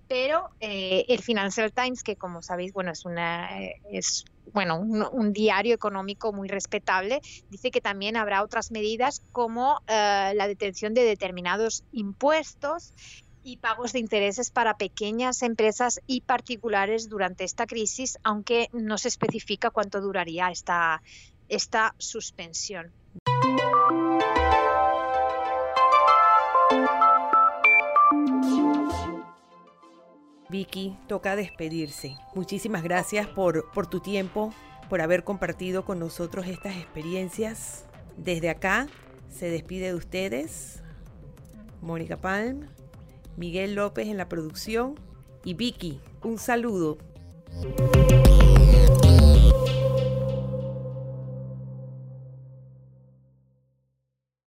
Pero 0.07 0.49
eh, 0.59 1.05
el 1.07 1.21
Financial 1.21 1.71
Times, 1.71 2.03
que 2.03 2.17
como 2.17 2.41
sabéis, 2.41 2.73
bueno, 2.73 2.91
es 2.91 3.05
una 3.05 3.49
es 3.89 4.25
bueno, 4.53 4.77
un, 4.77 5.33
diario 5.33 5.73
económico 5.73 6.33
muy 6.33 6.47
respetable, 6.47 7.21
dice 7.49 7.71
que 7.71 7.81
también 7.81 8.17
habrá 8.17 8.43
otras 8.43 8.71
medidas 8.71 9.21
como 9.31 9.81
eh, 9.87 10.33
la 10.35 10.47
detención 10.47 10.93
de 10.93 11.03
determinados 11.03 11.83
impuestos 11.91 12.93
y 13.43 13.57
pagos 13.57 13.93
de 13.93 13.99
intereses 13.99 14.51
para 14.51 14.77
pequeñas 14.77 15.41
empresas 15.41 16.01
y 16.07 16.21
particulares 16.21 17.09
durante 17.09 17.43
esta 17.43 17.65
crisis, 17.65 18.17
aunque 18.23 18.69
no 18.73 18.97
se 18.97 19.07
especifica 19.07 19.69
cuánto 19.69 20.01
duraría 20.01 20.49
esta, 20.49 21.01
esta 21.49 21.95
suspensión. 21.97 22.91
Vicky, 30.49 30.97
toca 31.07 31.35
despedirse. 31.35 32.17
Muchísimas 32.35 32.83
gracias 32.83 33.27
por, 33.27 33.71
por 33.71 33.87
tu 33.87 34.01
tiempo, 34.01 34.53
por 34.89 35.01
haber 35.01 35.23
compartido 35.23 35.85
con 35.85 35.97
nosotros 35.97 36.47
estas 36.47 36.75
experiencias. 36.75 37.85
Desde 38.17 38.49
acá 38.49 38.87
se 39.29 39.49
despide 39.49 39.87
de 39.87 39.95
ustedes 39.95 40.81
Mónica 41.81 42.17
Palm, 42.17 42.67
Miguel 43.37 43.75
López 43.75 44.07
en 44.07 44.17
la 44.17 44.29
producción 44.29 44.95
y 45.43 45.53
Vicky, 45.53 45.99
un 46.23 46.37
saludo. 46.37 46.97